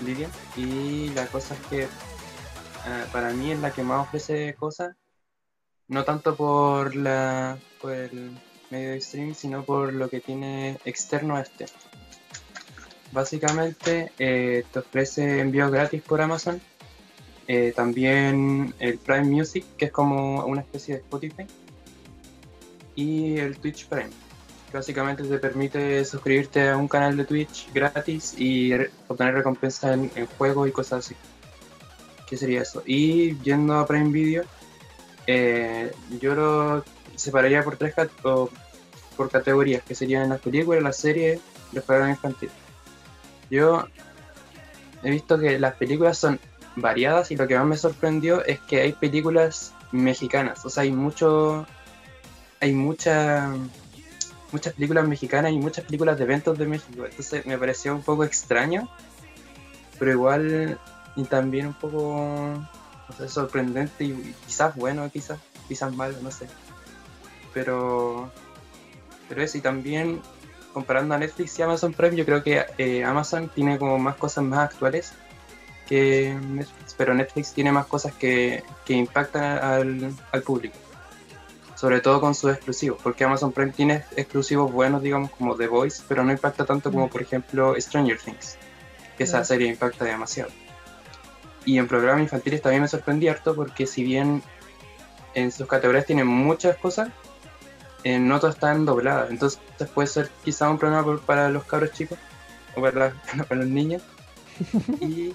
[0.00, 1.88] Lidia, y la cosa es que
[2.86, 4.96] ah, para mí es la que más ofrece cosas,
[5.88, 8.30] no tanto por, la, por el
[8.70, 11.66] medio de streaming, sino por lo que tiene externo a este.
[13.12, 16.60] Básicamente eh, te ofrece envíos gratis por Amazon,
[17.46, 21.46] eh, también el Prime Music, que es como una especie de Spotify,
[22.96, 24.10] y el Twitch Prime
[24.74, 28.72] básicamente te permite suscribirte a un canal de Twitch gratis y
[29.06, 31.14] obtener recompensas en, en juegos y cosas así.
[32.28, 32.82] ¿Qué sería eso?
[32.84, 34.42] Y yendo a Prime Video,
[35.26, 36.84] eh, yo lo
[37.16, 38.50] separaría por tres o
[39.16, 41.40] por categorías, que serían las películas, las series,
[41.72, 42.54] los programas infantiles.
[43.50, 43.86] Yo
[45.02, 46.40] he visto que las películas son
[46.76, 50.92] variadas y lo que más me sorprendió es que hay películas mexicanas, o sea, hay
[50.92, 51.66] mucho,
[52.60, 53.52] hay mucha
[54.54, 57.04] muchas películas mexicanas y muchas películas de eventos de México.
[57.04, 58.88] Entonces me pareció un poco extraño,
[59.98, 60.78] pero igual
[61.16, 62.64] y también un poco
[63.08, 65.38] no sé, sorprendente y, quizás bueno, quizás,
[65.68, 66.48] quizás malo, no sé.
[67.52, 68.30] Pero,
[69.28, 70.20] pero eso, y también
[70.72, 74.44] comparando a Netflix y Amazon Prime, yo creo que eh, Amazon tiene como más cosas
[74.44, 75.12] más actuales
[75.86, 80.76] que Netflix, pero Netflix tiene más cosas que, que impactan al, al público
[81.84, 86.02] sobre todo con sus exclusivos, porque Amazon Prime tiene exclusivos buenos, digamos, como The Voice,
[86.08, 88.56] pero no impacta tanto como, por ejemplo, Stranger Things,
[89.18, 90.50] que esa serie impacta demasiado.
[91.64, 94.42] Y en programas infantiles también me sorprendí harto, porque si bien
[95.34, 97.08] en sus categorías tienen muchas cosas,
[98.04, 99.58] eh, no todas están dobladas, entonces
[99.94, 102.18] puede ser quizá un problema por- para los cabros chicos,
[102.76, 102.98] o para,
[103.34, 104.02] la- para los niños.
[105.00, 105.32] y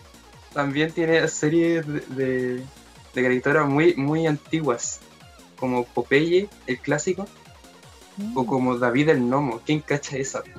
[0.53, 2.55] también tiene series de, de,
[3.15, 4.99] de caricaturas muy, muy antiguas,
[5.59, 7.27] como Popeye, el clásico,
[8.35, 9.61] o como David el Gnomo.
[9.65, 10.43] ¿Quién cacha esa?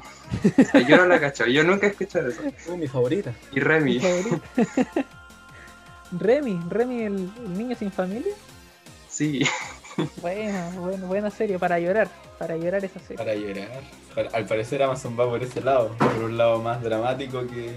[0.58, 2.40] O sea, yo no la cacho, yo nunca he escuchado eso.
[2.44, 3.32] Es mi favorita.
[3.50, 4.40] Y Mi Remy, favorito.
[6.12, 8.32] Remy, Remy el, el niño sin familia.
[9.08, 9.42] sí,
[10.22, 12.08] Buena, buena, buena serie para llorar,
[12.38, 13.16] para llorar esa serie.
[13.18, 13.82] Para llorar.
[14.14, 17.76] Para- al parecer Amazon va por ese lado, por un lado más dramático que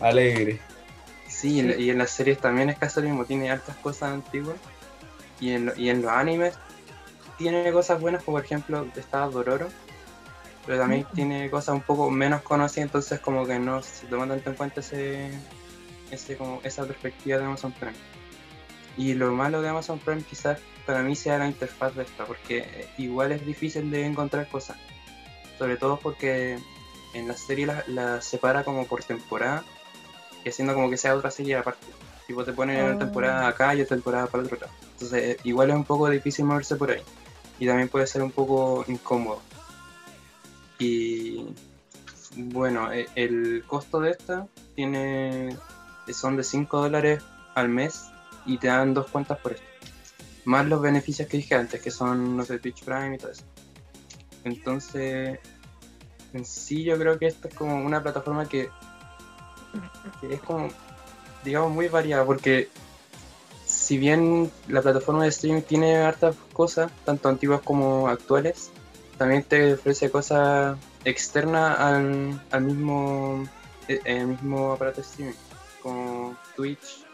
[0.00, 0.60] alegre.
[1.28, 4.12] sí, y en- y en las series también es casi lo mismo, tiene hartas cosas
[4.12, 4.56] antiguas.
[5.40, 6.54] Y en, lo- y en los animes
[7.36, 9.68] tiene cosas buenas, como por ejemplo está Dororo,
[10.64, 14.48] pero también tiene cosas un poco menos conocidas, entonces como que no se toma tanto
[14.50, 15.30] en cuenta ese,
[16.12, 17.94] ese, como, esa perspectiva de Amazon Prime.
[18.96, 22.58] Y lo malo de Amazon Prime quizás para mí sea la interfaz de esta, porque
[22.58, 24.76] eh, igual es difícil de encontrar cosas.
[25.58, 26.58] Sobre todo porque
[27.14, 29.64] en la serie la, la separa como por temporada
[30.44, 31.86] y haciendo como que sea otra serie aparte.
[32.26, 32.98] Tipo te ponen una Ah.
[32.98, 34.72] temporada acá y otra temporada para el otro lado.
[34.92, 37.02] Entonces eh, igual es un poco difícil moverse por ahí.
[37.58, 39.40] Y también puede ser un poco incómodo.
[40.78, 41.46] Y
[42.36, 45.56] bueno, e- el costo de esta tiene
[46.10, 47.22] son de 5 dólares
[47.54, 48.06] al mes
[48.46, 49.66] y te dan dos cuentas por esto.
[50.44, 53.44] Más los beneficios que dije antes, que son los de Twitch Prime y todo eso.
[54.44, 55.38] Entonces,
[56.32, 58.68] en sí yo creo que esta es como una plataforma que,
[60.28, 60.68] es como,
[61.44, 62.68] digamos, muy variada, porque
[63.66, 68.70] si bien la plataforma de streaming tiene hartas cosas, tanto antiguas como actuales,
[69.18, 73.44] también te ofrece cosas externas al, al mismo,
[73.88, 75.34] eh, mismo aparato de streaming,
[75.82, 77.04] como Twitch,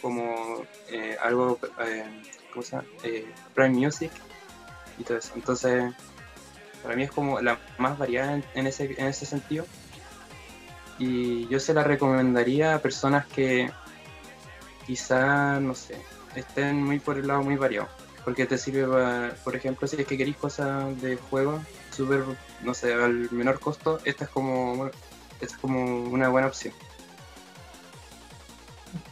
[0.00, 2.04] como eh, algo, eh,
[2.52, 2.88] ¿cómo se llama?
[3.02, 4.10] Eh, Prime Music
[4.98, 5.32] y todo eso.
[5.34, 5.94] Entonces,
[6.82, 9.66] para mí es como la más variada en, ese, en ese sentido.
[10.98, 13.70] Y yo se la recomendaría a personas que
[14.86, 16.00] quizá, no sé,
[16.34, 17.88] estén muy por el lado muy variado.
[18.24, 22.24] Porque te sirve, para, por ejemplo, si es que queréis cosas de juego, súper,
[22.62, 24.90] no sé, al menor costo, esta es como,
[25.40, 26.74] esta es como una buena opción.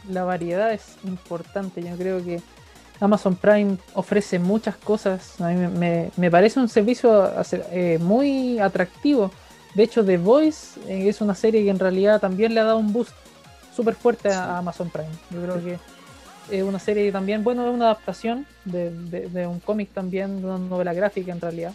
[0.09, 1.81] La variedad es importante.
[1.81, 2.41] Yo creo que
[2.99, 5.39] Amazon Prime ofrece muchas cosas.
[5.41, 7.31] A mí me, me- me parece un servicio
[7.71, 9.31] eh, muy atractivo.
[9.75, 12.77] De hecho, The Voice eh, es una serie que en realidad también le ha dado
[12.77, 13.11] un boost
[13.75, 14.37] súper fuerte a, Sí.
[14.37, 15.09] a Amazon Prime.
[15.31, 15.79] Yo creo que
[16.55, 20.41] es una serie que también, bueno, es una adaptación de, de- de un cómic también,
[20.41, 21.73] de una novela gráfica en realidad.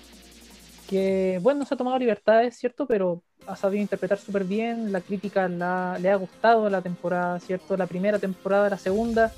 [0.88, 2.86] Que, bueno, se ha tomado libertades, ¿cierto?
[2.86, 4.90] Pero ha sabido interpretar súper bien.
[4.90, 7.76] La crítica le ha gustado la temporada, ¿cierto?
[7.76, 9.32] La primera temporada, la segunda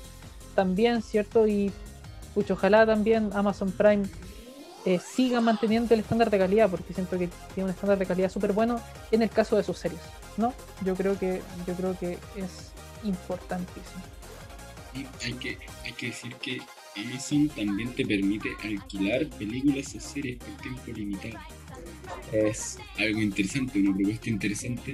[0.55, 1.47] también, ¿cierto?
[1.47, 1.71] Y
[2.33, 4.03] pucho, ojalá también Amazon Prime
[4.85, 8.31] eh, siga manteniendo el estándar de calidad, porque siento que tiene un estándar de calidad
[8.31, 8.81] súper bueno
[9.11, 10.01] en el caso de sus series,
[10.37, 10.53] ¿no?
[10.83, 12.71] Yo creo que, yo creo que es
[13.03, 14.01] importantísimo.
[14.93, 16.61] Y hay que, hay que decir que
[16.95, 21.39] Amazon también te permite alquilar películas o series por tiempo limitado.
[22.31, 24.93] Es algo interesante, una propuesta interesante.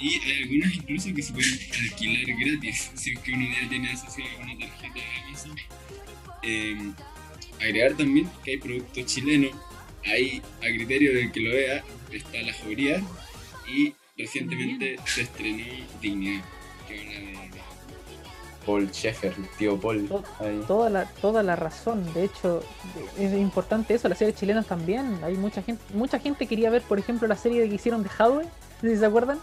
[0.00, 3.90] Y hay algunas incluso que se pueden alquilar gratis, si es que uno ya tiene
[3.90, 5.56] asociada una tarjeta de Amazon.
[6.42, 6.92] Eh,
[7.60, 9.52] agregar también que hay productos chilenos,
[10.04, 13.02] ahí a criterio del que lo vea, está La Jauría
[13.68, 15.64] y recientemente se estrenó
[16.00, 16.44] Dignidad,
[16.88, 17.60] que habla de
[18.66, 20.06] Paul Schaeffer, el tío Paul.
[20.08, 20.62] To- ahí.
[20.66, 22.62] Toda la, toda la razón, de hecho,
[23.18, 25.18] es importante eso, las series chilenas también.
[25.24, 28.44] Hay mucha gente, mucha gente quería ver, por ejemplo, la serie que hicieron de Hadwe,
[28.80, 29.38] si se acuerdan.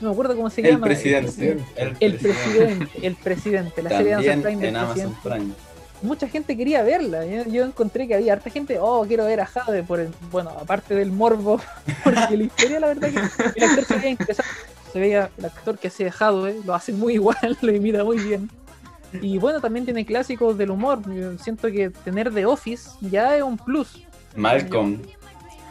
[0.00, 0.86] No me acuerdo cómo se El llama.
[0.86, 1.58] presidente.
[1.76, 5.16] El, El presidente, el presidente, la serie de Prime del en Amazon.
[5.22, 5.52] Prime.
[6.02, 7.24] Mucha gente quería verla.
[7.24, 10.50] Yo, yo encontré que había harta gente, oh, quiero ver a Jade por el, bueno,
[10.50, 11.58] aparte del morbo,
[12.04, 13.18] porque la historia, la verdad que
[13.58, 14.50] el actor se veía interesante.
[14.96, 18.48] Se veía el actor que hacía Jade, lo hace muy igual, lo imita muy bien.
[19.20, 21.02] Y bueno, también tiene clásicos del humor.
[21.14, 24.02] Yo siento que tener The Office ya es un plus.
[24.34, 25.02] Malcolm.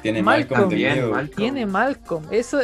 [0.04, 0.62] Tiene Malcolm.
[0.62, 1.10] Malcolm, Bien.
[1.10, 1.36] Malcolm.
[1.36, 2.24] Tiene Malcolm.
[2.30, 2.60] Eso,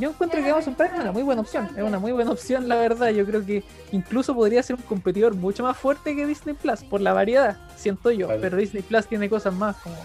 [0.00, 1.68] yo encuentro que Amazon Prime es una muy buena opción.
[1.76, 3.10] Es una muy buena opción, la verdad.
[3.10, 3.62] Yo creo que
[3.92, 8.10] incluso podría ser un competidor mucho más fuerte que Disney Plus por la variedad, siento
[8.10, 8.28] yo.
[8.28, 8.40] Vale.
[8.40, 9.96] Pero Disney Plus tiene cosas más como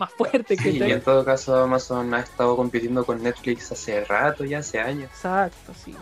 [0.00, 4.04] más fuertes que Sí, y en todo caso Amazon ha estado compitiendo con Netflix hace
[4.04, 5.10] rato, ya hace años.
[5.10, 5.94] Exacto, sí.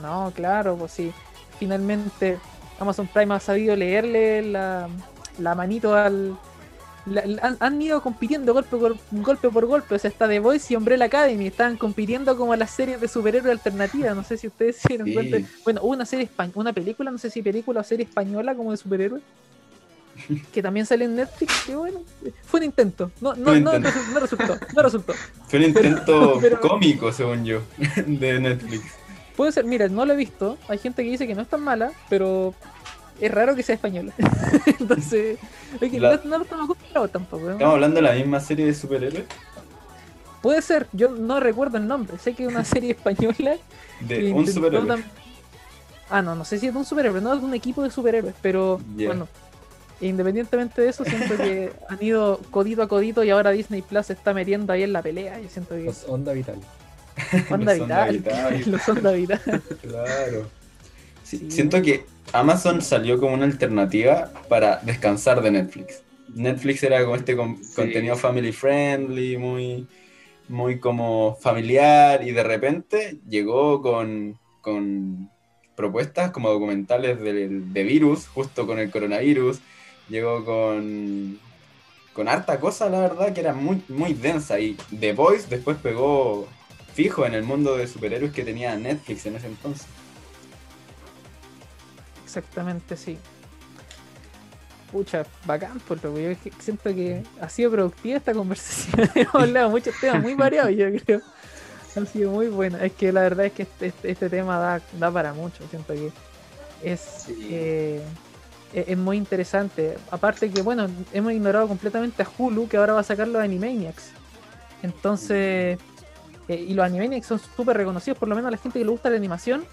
[0.00, 1.12] No, claro, pues sí.
[1.58, 2.38] Finalmente
[2.78, 4.88] Amazon Prime ha sabido leerle la,
[5.38, 6.36] la manito al.
[7.06, 9.94] la- la- han, han ido compitiendo golpe por golpe por golpe.
[9.94, 11.46] O sea, está The Voice y Umbrella Academy.
[11.46, 14.16] Estaban compitiendo como las series de superhéroes alternativas.
[14.16, 15.14] No sé si ustedes se dieron Sí.
[15.14, 15.38] cuenta.
[15.64, 18.70] Bueno, hubo una serie espa- una película, no sé si película o serie española como
[18.72, 19.22] de superhéroes.
[20.52, 21.64] Que también sale en Netflix.
[21.66, 22.00] Que bueno,
[22.44, 23.10] fue un intento.
[23.20, 24.56] No, no, no, no resultó.
[24.74, 25.12] No resultó.
[25.48, 27.60] Fue un intento pero- cómico, según yo,
[28.06, 28.84] de Netflix.
[29.36, 30.56] Puede ser, mira, no lo he visto.
[30.68, 32.54] Hay gente que dice que no es tan mala, pero
[33.20, 34.12] es raro que sea española.
[34.78, 35.38] Entonces,
[35.80, 37.44] es que La- no, no lo estamos acostumbrados tampoco.
[37.46, 37.52] ¿no?
[37.52, 39.24] Estamos hablando de la misma serie de superhéroes.
[40.40, 42.18] Puede ser, yo no recuerdo el nombre.
[42.18, 43.56] Sé que es una serie española.
[44.00, 44.86] De un superhéroe.
[44.88, 45.02] tam-
[46.10, 47.90] Ah, no, no sé si es de un superhéroe, no es de un equipo de
[47.90, 49.26] superhéroes, pero bueno.
[50.00, 54.12] Independientemente de eso, siento que han ido codito a codito y ahora Disney Plus se
[54.14, 55.40] está metiendo ahí en la pelea.
[55.40, 56.56] Yo siento que Los Onda Vital.
[57.50, 58.62] Onda Los Onda Vital, Vital.
[58.72, 59.40] los Onda Vital.
[59.82, 60.48] Claro.
[61.22, 61.50] Sí, Sí.
[61.50, 66.02] Siento que Amazon salió como una alternativa para descansar de Netflix.
[66.34, 69.86] Netflix era como este con- contenido family friendly, muy,
[70.48, 75.30] muy como familiar, y de repente llegó con, con
[75.76, 79.60] propuestas como documentales del- de, virus, justo con el coronavirus,
[80.08, 81.38] llegó con,
[82.12, 86.46] con harta cosa, la verdad, que era muy, muy densa, y The Voice después pegó
[86.94, 89.86] fijo en el mundo de superhéroes que tenía Netflix en ese entonces.
[92.24, 93.18] Exactamente, sí.
[94.92, 99.10] Pucha, bacán, por lo que yo siento que ha sido productiva esta conversación.
[99.14, 101.20] Hemos hablado muchos temas muy variados, yo creo.
[101.96, 102.84] Ha sido muy buena.
[102.84, 105.64] Es que la verdad es que este, este- este tema da, da para mucho.
[105.68, 106.12] Siento que
[106.82, 107.48] es, Sí.
[107.50, 108.02] eh,
[108.74, 109.96] es, es muy interesante.
[110.10, 114.10] Aparte que, bueno, hemos ignorado completamente a Hulu, que ahora va a sacar los Animaniacs.
[114.82, 115.78] Entonces,
[116.48, 118.90] eh, y los Animaniacs son súper reconocidos, por lo menos a la gente que le
[118.90, 119.64] gusta la animación.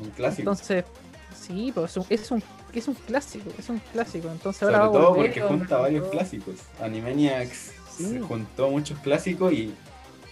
[0.00, 0.40] Un clásico.
[0.42, 0.84] Entonces,
[1.40, 2.42] sí, pues es un, es un,
[2.72, 4.28] es un clásico, es un clásico.
[4.30, 6.56] Entonces Sobre ahora todo porque junta varios clásicos.
[6.80, 8.04] Animaniacs Sí.
[8.04, 9.74] se juntó muchos clásicos y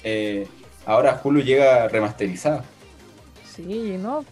[0.05, 0.47] eh,
[0.85, 2.65] ahora Hulu llega remasterizada.
[3.57, 4.25] Sí, no,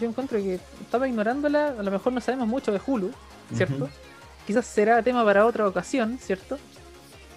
[0.00, 3.10] yo encuentro que estaba ignorándola, a lo mejor no sabemos mucho de Hulu,
[3.54, 3.88] ¿cierto?
[4.46, 6.58] Quizás será tema para otra ocasión, ¿cierto?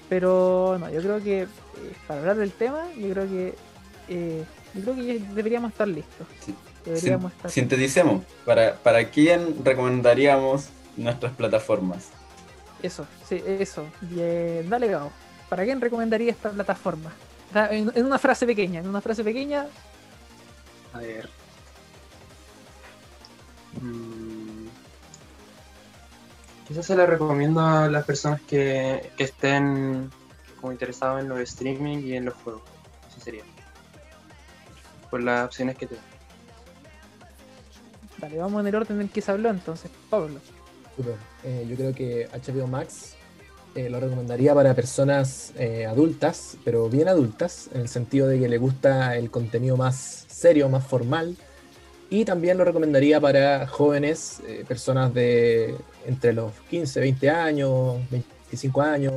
[0.10, 1.48] Pero no, yo creo que eh,
[2.08, 3.56] para hablar del tema, yo creo que
[4.10, 4.44] eh,
[4.74, 6.28] yo creo que deberíamos estar listos.
[6.46, 6.54] Sí.
[6.86, 8.24] Deberíamos Sin- estar Sinteticemos.
[8.46, 12.10] ¿Para, ¿Para quién recomendaríamos nuestras plataformas?
[12.82, 13.86] Eso, sí, eso.
[14.10, 15.12] Y, eh, dale, Gao.
[15.48, 17.12] ¿Para quién recomendaría esta plataforma?
[17.70, 19.68] En una frase pequeña, en una frase pequeña,
[20.94, 21.30] A ver.
[23.82, 24.68] Mm.
[26.68, 30.10] Quizás se la recomiendo a las personas que, que estén
[30.60, 32.62] como interesados en los streaming y en los juegos.
[33.10, 33.44] Eso sería.
[35.10, 36.06] Por las opciones que te dan.
[38.20, 40.40] Dale, vamos en el orden en que se habló entonces, Pablo.
[41.44, 43.16] Eh, yo creo que HBO Max
[43.74, 48.48] eh, lo recomendaría para personas eh, adultas, pero bien adultas, en el sentido de que
[48.48, 51.36] le gusta el contenido más serio, más formal.
[52.12, 58.82] Y también lo recomendaría para jóvenes, eh, personas de entre los 15, 20 años, 25
[58.82, 59.14] años.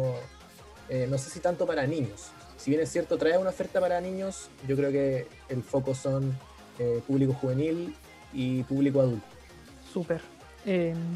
[0.88, 2.30] Eh, no sé si tanto para niños.
[2.57, 6.38] Si bien es cierto, trae una oferta para niños, yo creo que el foco son
[6.78, 7.97] eh, público juvenil
[8.32, 9.26] y público adulto.
[9.92, 10.20] Súper.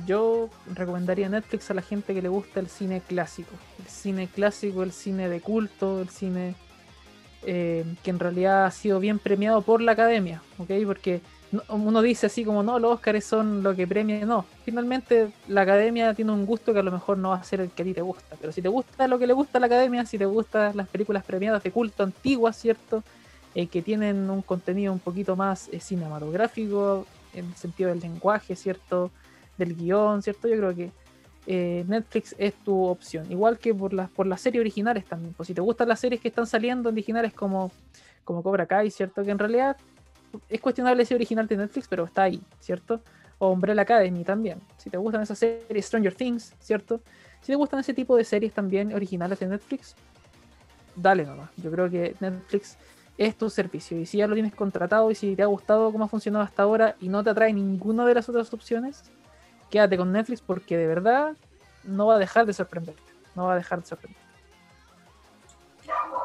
[0.04, 3.52] yo recomendaría Netflix a la gente que le gusta el cine clásico.
[3.78, 6.56] El cine clásico, el cine de culto, el cine
[7.44, 10.70] que en realidad ha sido bien premiado por la academia, ¿ok?
[10.84, 11.22] Porque
[11.68, 14.24] uno dice así como, no, los Oscars son lo que premia.
[14.26, 17.60] No, finalmente la academia tiene un gusto que a lo mejor no va a ser
[17.60, 18.36] el que a ti te gusta.
[18.40, 20.88] Pero si te gusta lo que le gusta a la academia, si te gustan las
[20.88, 23.02] películas premiadas de culto antiguas, ¿cierto?
[23.54, 28.54] Eh, que tienen un contenido un poquito más eh, cinematográfico, en el sentido del lenguaje,
[28.54, 29.10] ¿cierto?
[29.56, 30.48] Del guion, ¿cierto?
[30.48, 30.90] Yo creo que
[31.46, 33.30] eh, Netflix es tu opción.
[33.32, 35.32] Igual que por las por las series originales también.
[35.34, 37.72] Pues si te gustan las series que están saliendo originales como,
[38.24, 39.24] como Cobra Kai, ¿cierto?
[39.24, 39.76] Que en realidad
[40.48, 43.00] es cuestionable si original de Netflix, pero está ahí, ¿cierto?
[43.38, 44.60] O Umbrella Academy también.
[44.76, 47.00] Si te gustan esas series, Stranger Things, ¿cierto?
[47.40, 49.94] Si te gustan ese tipo de series también originales de Netflix,
[50.96, 51.50] dale nomás.
[51.56, 52.76] Yo creo que Netflix
[53.16, 53.98] es tu servicio.
[53.98, 56.62] Y si ya lo tienes contratado y si te ha gustado cómo ha funcionado hasta
[56.62, 59.02] ahora y no te atrae ninguna de las otras opciones,
[59.70, 61.36] quédate con Netflix porque de verdad
[61.84, 63.02] no va a dejar de sorprenderte.
[63.34, 64.22] No va a dejar de sorprender.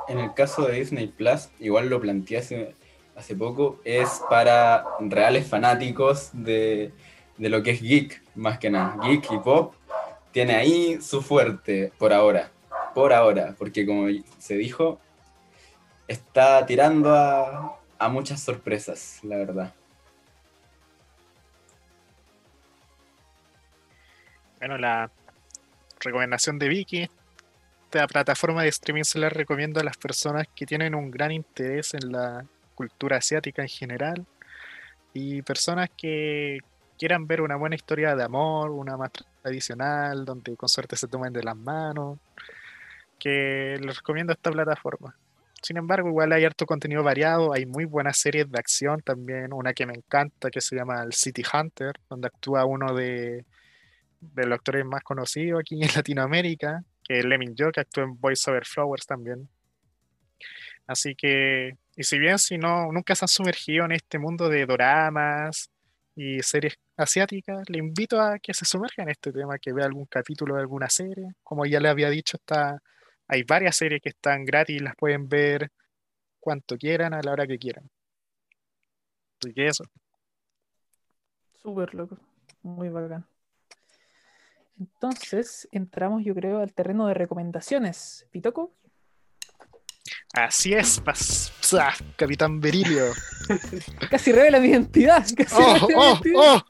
[0.08, 2.76] En el caso de Disney Plus, igual lo planteé hace,
[3.16, 6.92] hace poco, es para reales fanáticos de,
[7.38, 8.98] de lo que es geek, más que nada.
[9.04, 9.76] Geek y pop
[10.32, 12.52] tiene ahí su fuerte por ahora.
[12.94, 14.08] Por ahora, porque como
[14.38, 15.00] se dijo,
[16.08, 19.74] está tirando a, a muchas sorpresas, la verdad.
[24.60, 25.12] Bueno, la
[26.00, 27.10] recomendación de Vicky,
[27.86, 31.94] esta plataforma de streaming se la recomiendo a las personas que tienen un gran interés
[31.94, 32.46] en la
[32.76, 34.26] cultura asiática en general
[35.14, 36.60] y personas que
[36.98, 39.12] quieran ver una buena historia de amor, una más
[39.42, 42.20] tradicional, donde con suerte se tomen de las manos,
[43.20, 45.16] que les recomiendo esta plataforma.
[45.62, 49.74] Sin embargo, igual hay harto contenido variado, hay muy buenas series de acción también, una
[49.74, 53.46] que me encanta que se llama el City Hunter, donde actúa uno de,
[54.20, 58.20] de los actores más conocidos aquí en Latinoamérica, que es Leming Yo, que actúa en
[58.20, 59.48] Voice Over Flowers también.
[60.88, 64.66] Así que, y si bien si no, nunca se han sumergido en este mundo de
[64.66, 65.70] doramas
[66.16, 70.06] y series asiáticas, le invito a que se sumerja en este tema, que vea algún
[70.06, 71.34] capítulo de alguna serie.
[71.44, 72.82] Como ya le había dicho, está,
[73.28, 75.72] hay varias series que están gratis, las pueden ver
[76.40, 77.90] cuanto quieran, a la hora que quieran.
[79.40, 79.84] Así que eso.
[81.62, 82.18] Súper loco.
[82.64, 83.26] Muy bacán.
[84.80, 88.28] Entonces, entramos, yo creo, al terreno de recomendaciones.
[88.32, 88.74] Pitoco,
[90.34, 93.14] Así es, pas- psa, Capitán Berilio.
[94.10, 95.24] casi revela mi identidad.
[95.38, 96.40] Casi ¡Oh, mi oh, identidad.
[96.40, 96.64] oh!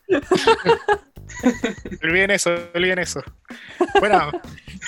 [2.04, 3.24] olviden eso, olviden eso.
[4.00, 4.32] Bueno,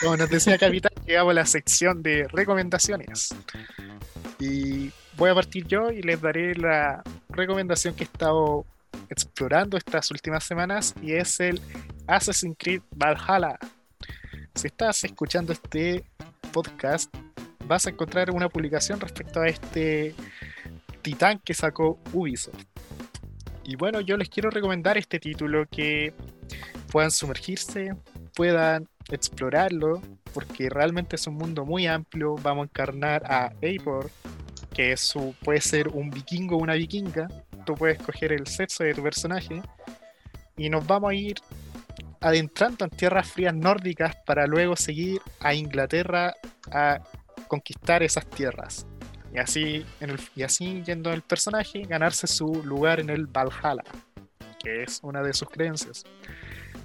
[0.02, 3.34] como nos decía Capitán, llegamos a la sección de recomendaciones.
[4.40, 8.66] Y voy a partir yo y les daré la recomendación que he estado
[9.10, 11.62] explorando estas últimas semanas y es el
[12.08, 13.58] Assassin's Creed Valhalla.
[14.54, 16.06] Si estás escuchando este
[16.52, 17.14] podcast,
[17.68, 20.16] vas a encontrar una publicación respecto a este
[21.02, 22.64] titán que sacó Ubisoft.
[23.64, 26.14] Y bueno, yo les quiero recomendar este título que
[26.92, 27.96] puedan sumergirse,
[28.36, 30.02] puedan explorarlo,
[30.34, 32.36] porque realmente es un mundo muy amplio.
[32.36, 34.12] Vamos a encarnar a Eivor,
[34.74, 37.28] que su, puede ser un vikingo o una vikinga.
[37.66, 39.62] Tú puedes escoger el sexo de tu personaje.
[40.58, 41.36] Y nos vamos a ir
[42.22, 46.36] adentrando en tierras frías nórdicas para luego seguir a Inglaterra
[46.72, 47.00] a
[47.48, 48.86] conquistar esas tierras.
[49.34, 49.86] Y así,
[50.36, 53.84] y así yendo el personaje, ganarse su lugar en el Valhalla,
[54.60, 56.04] que es una de sus creencias.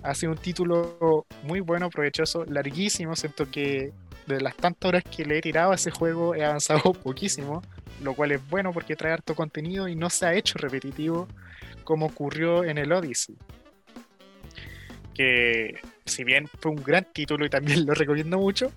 [0.02, 3.14] Ha sido un título muy bueno, provechoso, larguísimo.
[3.14, 3.92] Siento que
[4.26, 7.62] de las tantas horas que le he tirado a ese juego he avanzado poquísimo,
[8.02, 11.28] lo cual es bueno porque trae harto contenido y no se ha hecho repetitivo
[11.84, 13.36] como ocurrió en el Odyssey.
[15.14, 18.72] Que si bien fue un gran título y también lo recomiendo mucho,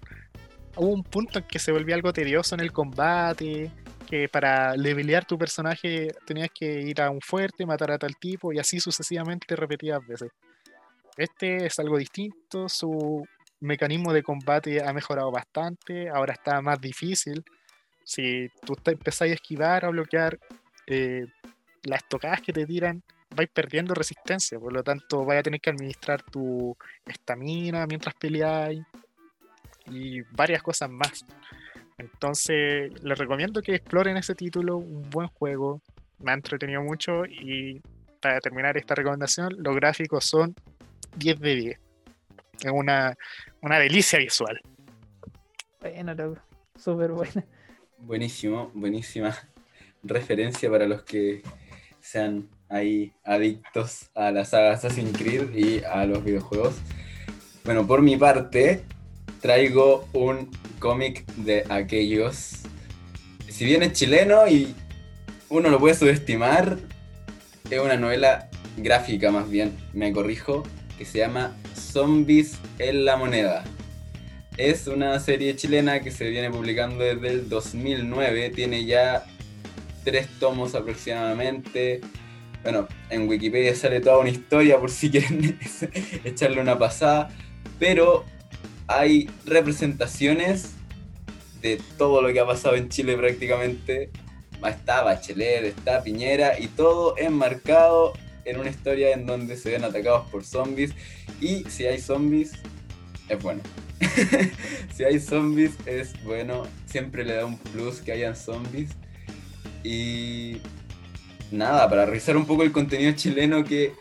[0.76, 3.72] hubo un punto en que se volvía algo tedioso en el combate,
[4.10, 8.54] que para levelear tu personaje tenías que ir a un fuerte, matar a tal tipo
[8.54, 10.32] y así sucesivamente repetidas veces.
[11.18, 13.26] Este es algo distinto, su
[13.60, 17.44] mecanismo de combate ha mejorado bastante, ahora está más difícil.
[18.04, 20.38] Si tú te empezáis a esquivar, a bloquear
[20.88, 21.26] eh,
[21.84, 23.02] las tocadas que te tiran,
[23.36, 28.82] vais perdiendo resistencia, por lo tanto vais a tener que administrar tu estamina mientras peleáis
[29.90, 31.26] y varias cosas más.
[31.98, 35.82] Entonces, les recomiendo que exploren ese título, un buen juego,
[36.20, 37.82] me ha entretenido mucho y
[38.20, 40.56] para terminar esta recomendación, los gráficos son
[41.18, 41.80] 10 de 10.
[42.64, 43.16] Es una,
[43.62, 44.60] una delicia visual.
[45.82, 46.42] Bueno, loco.
[46.78, 47.46] Súper buena.
[47.98, 49.36] Buenísimo, buenísima
[50.04, 51.42] referencia para los que
[52.00, 56.76] sean ahí adictos a la saga Assassin's Creed y a los videojuegos.
[57.64, 58.84] Bueno, por mi parte,
[59.44, 62.62] traigo un cómic de aquellos.
[63.50, 64.74] Si bien es chileno y
[65.50, 66.78] uno lo puede subestimar,
[67.70, 70.64] es una novela gráfica más bien, me corrijo,
[70.98, 73.66] que se llama Zombies en la Moneda.
[74.56, 79.26] Es una serie chilena que se viene publicando desde el 2009, tiene ya
[80.06, 82.00] tres tomos aproximadamente.
[82.64, 85.60] Bueno, en Wikipedia sale toda una historia por si quieren
[86.24, 87.30] echarle una pasada,
[87.78, 88.24] pero
[88.98, 90.72] hay representaciones
[91.62, 94.10] de todo lo que ha pasado en Chile prácticamente.
[94.66, 98.14] Está Bachelet, está Piñera y todo enmarcado
[98.46, 100.92] en una historia en donde se ven atacados por zombies
[101.42, 102.54] y si hay zombies
[103.30, 103.62] es bueno.
[104.96, 108.92] si hay zombies es bueno, siempre le da un plus que hayan zombies.
[109.84, 110.58] Y
[111.52, 113.94] nada, para revisar un poco el contenido chileno que,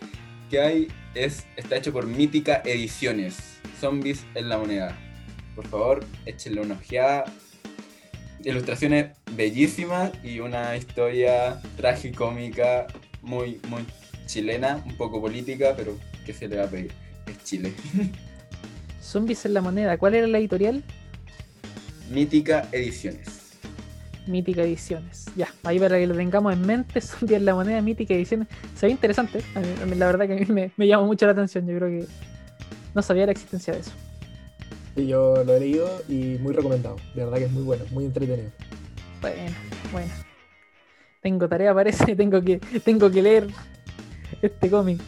[0.51, 3.51] que hay, es, está hecho por Mítica Ediciones,
[3.83, 4.97] Zombies en la Moneda.
[5.57, 7.24] Por favor, échenle una ojeada.
[8.45, 12.87] Ilustraciones bellísimas y una historia tragicómica
[13.22, 13.85] muy, muy
[14.26, 16.93] chilena, un poco política, pero ¿qué se le va a pedir?
[17.26, 17.72] Es Chile.
[19.03, 20.85] Zombies en la moneda, ¿cuál era la editorial?
[22.09, 23.59] Mítica Ediciones.
[24.28, 25.26] Mítica Ediciones.
[25.35, 28.47] Ya, ahí para que lo tengamos en mente, Zombies en la moneda, Mítica Ediciones.
[28.76, 29.43] Se ve interesante.
[29.97, 31.66] La verdad que a mí me, me llama mucho la atención.
[31.66, 32.32] Yo creo que
[32.95, 33.93] no sabía la existencia de eso.
[34.97, 36.97] Y yo lo he leído y muy recomendado.
[37.14, 38.51] De verdad que es muy bueno, muy entretenido.
[39.20, 39.53] Bueno,
[39.93, 40.12] bueno.
[41.22, 42.16] Tengo tarea, parece.
[42.16, 43.47] Tengo que, tengo que leer
[44.43, 45.01] este cómic.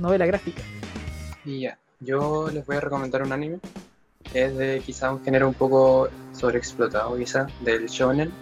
[0.00, 0.62] Novela gráfica.
[1.44, 3.60] Y ya, yo les voy a recomendar un anime.
[4.34, 8.32] Es de quizá un género un poco sobreexplotado, quizá, del shonen,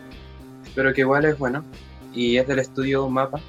[0.74, 1.62] pero que igual es bueno.
[2.14, 3.40] Y es del estudio Mapa.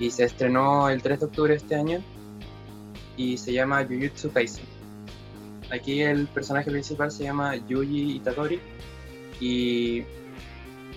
[0.00, 2.02] Y se estrenó el 3 de octubre de este año.
[3.20, 4.64] Y se llama Jujutsu Kaisen.
[5.70, 8.58] Aquí el personaje principal se llama Yuji Itadori.
[9.38, 10.04] Y,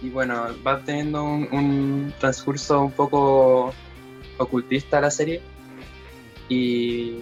[0.01, 3.73] y bueno, va teniendo un, un transcurso un poco
[4.37, 5.41] ocultista la serie.
[6.47, 7.17] Y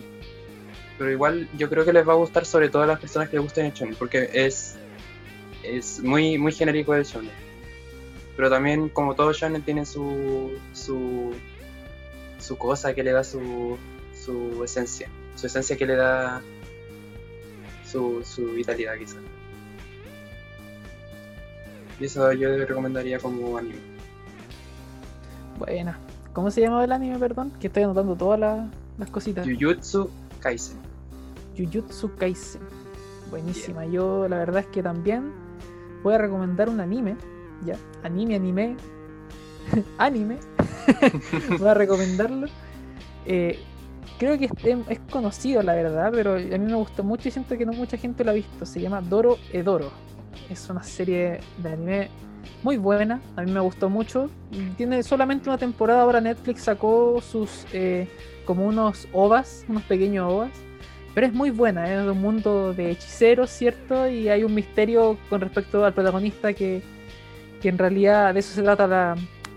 [1.00, 3.38] pero igual yo creo que les va a gustar sobre todo a las personas que
[3.38, 4.76] les gusten el shonen porque es
[5.64, 7.32] es muy muy genérico el shonen
[8.36, 11.32] pero también como todo shonen tiene su su
[12.38, 13.80] su cosa que le da su
[14.24, 16.42] su esencia su esencia que le da
[17.86, 19.20] su, su vitalidad quizás
[22.00, 23.92] y eso yo recomendaría como anime
[25.62, 26.00] Buena.
[26.34, 27.52] ¿Cómo se llamaba el anime, perdón?
[27.60, 28.68] Que estoy anotando todas las,
[28.98, 29.46] las cositas.
[29.46, 30.10] Jujutsu
[30.40, 30.78] Kaisen
[31.56, 32.62] Jujutsu Kaisen.
[33.30, 33.86] Buenísima.
[33.86, 35.32] Yo la verdad es que también
[36.02, 37.16] voy a recomendar un anime.
[37.64, 38.76] Ya, anime, anime.
[40.00, 40.40] anime.
[41.60, 42.48] voy a recomendarlo.
[43.28, 43.60] Eh,
[44.18, 47.58] creo que este es conocido, la verdad, pero a mí me gustó mucho y siento
[47.58, 48.66] que no mucha gente lo ha visto.
[48.66, 49.92] Se llama Doro Edoro.
[50.50, 52.10] Es una serie de anime
[52.64, 53.22] muy buena.
[53.36, 54.30] A mí me gustó mucho.
[54.78, 56.02] Tiene solamente una temporada.
[56.02, 58.08] Ahora Netflix sacó sus eh,
[58.46, 60.52] como unos ovas, unos pequeños ovas.
[61.14, 64.08] Pero es muy buena, es un mundo de hechiceros, ¿cierto?
[64.08, 66.82] Y hay un misterio con respecto al protagonista que,
[67.62, 69.16] que en realidad de eso se trata la,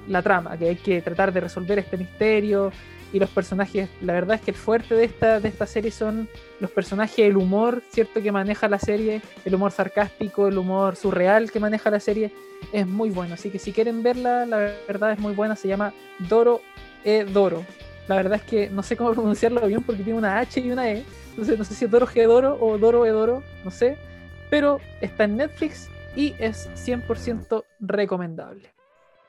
[0.08, 2.72] la trama, que hay que tratar de resolver este misterio.
[3.14, 6.28] Y los personajes, la verdad es que el fuerte de esta, de esta serie son
[6.58, 8.20] los personajes, el humor, ¿cierto?
[8.20, 12.32] Que maneja la serie, el humor sarcástico, el humor surreal que maneja la serie,
[12.72, 13.34] es muy bueno.
[13.34, 14.56] Así que si quieren verla, la
[14.88, 15.94] verdad es muy buena, se llama
[16.28, 16.60] Doro
[17.04, 17.64] E Doro.
[18.08, 20.90] La verdad es que no sé cómo pronunciarlo bien porque tiene una H y una
[20.90, 21.04] E.
[21.30, 23.96] Entonces no sé si es Doro G Doro o Doro E Doro, no sé.
[24.50, 28.70] Pero está en Netflix y es 100% recomendable.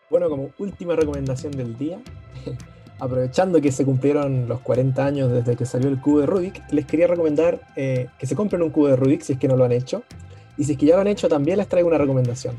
[0.10, 2.00] Bueno, como última recomendación del día,
[3.00, 6.86] aprovechando que se cumplieron los 40 años desde que salió el cubo de Rubik, les
[6.86, 9.66] quería recomendar eh, que se compren un cubo de Rubik si es que no lo
[9.66, 10.04] han hecho.
[10.58, 12.56] Y si es que ya lo han hecho, también les traigo una recomendación.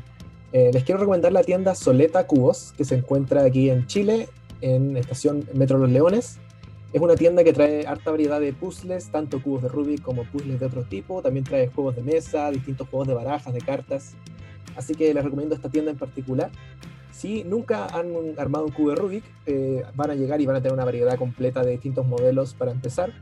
[0.53, 4.29] Eh, les quiero recomendar la tienda Soleta Cubos, que se encuentra aquí en Chile,
[4.61, 6.37] en estación Metro Los Leones.
[6.93, 10.59] Es una tienda que trae harta variedad de puzzles, tanto cubos de Rubik como puzzles
[10.59, 11.21] de otro tipo.
[11.21, 14.13] También trae juegos de mesa, distintos juegos de barajas, de cartas.
[14.75, 16.49] Así que les recomiendo esta tienda en particular.
[17.11, 20.61] Si nunca han armado un cubo de Rubik, eh, van a llegar y van a
[20.61, 23.13] tener una variedad completa de distintos modelos para empezar.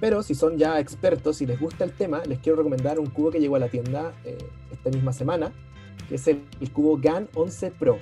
[0.00, 3.30] Pero si son ya expertos y les gusta el tema, les quiero recomendar un cubo
[3.30, 4.38] que llegó a la tienda eh,
[4.72, 5.52] esta misma semana,
[6.08, 7.98] que es el, el cubo GAN 11 Pro.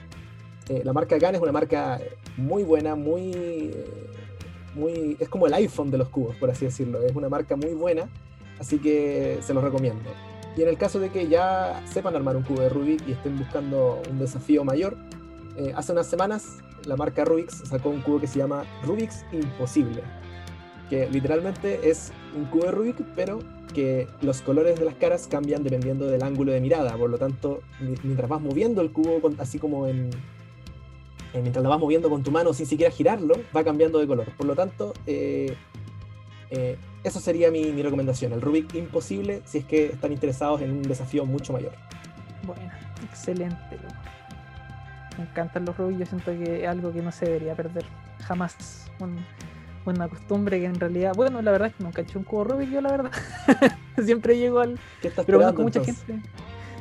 [0.69, 1.98] Eh, la marca GAN es una marca
[2.36, 3.74] muy buena, muy,
[4.74, 5.16] muy...
[5.19, 7.02] es como el iPhone de los cubos, por así decirlo.
[7.02, 8.09] Es una marca muy buena,
[8.60, 10.10] así que se los recomiendo.
[10.56, 13.39] Y en el caso de que ya sepan armar un cubo de Rubik y estén
[13.39, 14.97] buscando un desafío mayor,
[15.59, 20.02] eh, hace unas semanas la marca Rubik's sacó un cubo que se llama Rubik's Imposible,
[20.89, 23.40] que literalmente es un cubo de Rubik, pero
[23.74, 26.97] que los colores de las caras cambian dependiendo del ángulo de mirada.
[26.97, 30.09] Por lo tanto, mi- mientras vas moviendo el cubo, así como en,
[31.35, 34.26] eh, mientras lo vas moviendo con tu mano sin siquiera girarlo, va cambiando de color.
[34.36, 35.55] Por lo tanto, eh,
[37.05, 38.32] eso sería mi, mi recomendación.
[38.32, 41.72] El Rubik Imposible, si es que están interesados en un desafío mucho mayor.
[42.44, 42.70] Bueno,
[43.05, 43.76] excelente.
[45.19, 47.85] Me encantan los Rubik, yo siento que es algo que no se debería perder
[48.24, 48.90] jamás.
[49.01, 49.24] Un-
[49.85, 52.45] una costumbre que en realidad, bueno, la verdad es que nunca he hecho un cubo
[52.45, 53.11] Rubik yo, la verdad.
[54.05, 56.05] Siempre llego al, ¿Qué estás pero conozco mucha entonces?
[56.07, 56.28] gente.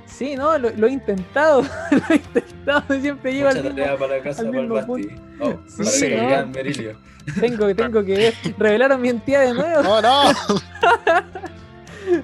[0.05, 1.61] Sí, no, lo, lo he intentado,
[1.91, 3.97] lo he intentado, siempre llego Mucha al mismo.
[3.97, 4.71] para casa al para el.
[4.71, 4.85] Oh,
[5.77, 6.27] para Sí, que ¿no?
[6.27, 6.97] vean Berilio.
[7.39, 8.33] Tengo, tengo que ver.
[8.57, 9.83] Revelaron mi identidad de nuevo.
[9.83, 10.23] ¡No, no!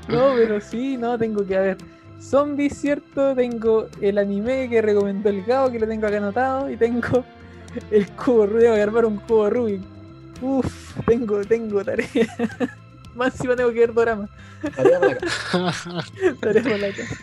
[0.08, 1.78] No, pero sí, no, tengo que ver.
[2.24, 3.36] Zombies, ¿cierto?
[3.36, 6.70] Tengo el anime que recomendó el Gao, que lo tengo acá anotado.
[6.70, 7.24] Y tengo
[7.92, 9.82] el cubo Rubik, tengo que armar un cubo Rubik.
[10.42, 12.08] Uf, tengo, tengo tarea.
[13.16, 14.28] Más encima tengo que ver drama.
[14.76, 15.28] Tarea para acá.
[16.42, 17.16] Tarea por la casa.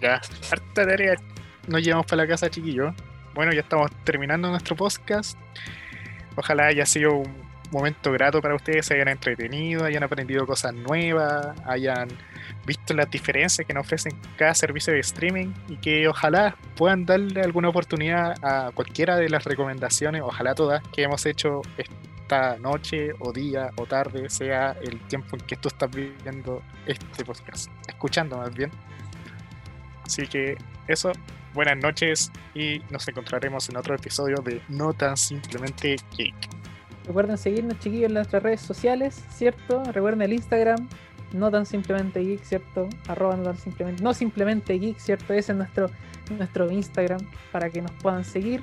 [0.00, 0.14] Ya,
[0.50, 1.14] harta tarea.
[1.68, 2.94] Nos llevamos para la casa, chiquillos.
[3.34, 5.38] Bueno, ya estamos terminando nuestro podcast.
[6.36, 7.32] Ojalá haya sido un
[7.70, 12.08] momento grato para ustedes, se hayan entretenido, hayan aprendido cosas nuevas, hayan
[12.66, 17.42] visto las diferencias que nos ofrecen cada servicio de streaming y que ojalá puedan darle
[17.42, 23.32] alguna oportunidad a cualquiera de las recomendaciones, ojalá todas, que hemos hecho esta noche o
[23.32, 28.54] día o tarde, sea el tiempo en que tú estás viviendo este podcast, escuchando más
[28.54, 28.70] bien.
[30.04, 30.56] Así que
[30.86, 31.12] eso,
[31.54, 36.34] buenas noches y nos encontraremos en otro episodio de No tan simplemente Geek.
[37.06, 39.82] Recuerden seguirnos, chiquillos, en nuestras redes sociales, ¿cierto?
[39.84, 40.88] Recuerden el Instagram,
[41.32, 42.88] no tan simplemente geek, ¿cierto?
[43.08, 45.32] Arroba no tan simplemente, no simplemente geek, ¿cierto?
[45.32, 45.90] Ese es nuestro,
[46.36, 47.20] nuestro Instagram
[47.52, 48.62] para que nos puedan seguir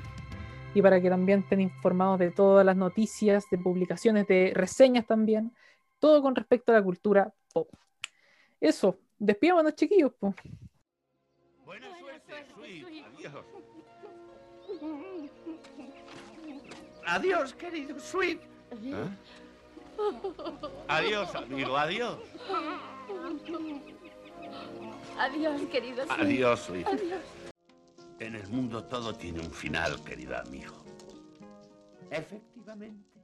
[0.74, 5.54] y para que también estén informados de todas las noticias, de publicaciones, de reseñas también,
[6.00, 7.70] todo con respecto a la cultura pop.
[8.60, 10.34] Eso, despidámonos, chiquillos, po.
[11.66, 13.06] Buena suerte, Sweet.
[13.16, 13.46] Adiós.
[17.06, 18.42] Adiós, querido Sweet.
[18.72, 19.08] ¿Eh?
[20.88, 22.18] Adiós, amigo, adiós.
[25.18, 26.02] Adiós, querido.
[26.04, 26.22] Sweet.
[26.22, 26.88] Adiós, Sweet.
[26.88, 27.22] Adiós.
[28.20, 30.76] En el mundo todo tiene un final, querido amigo.
[32.10, 33.17] Efectivamente.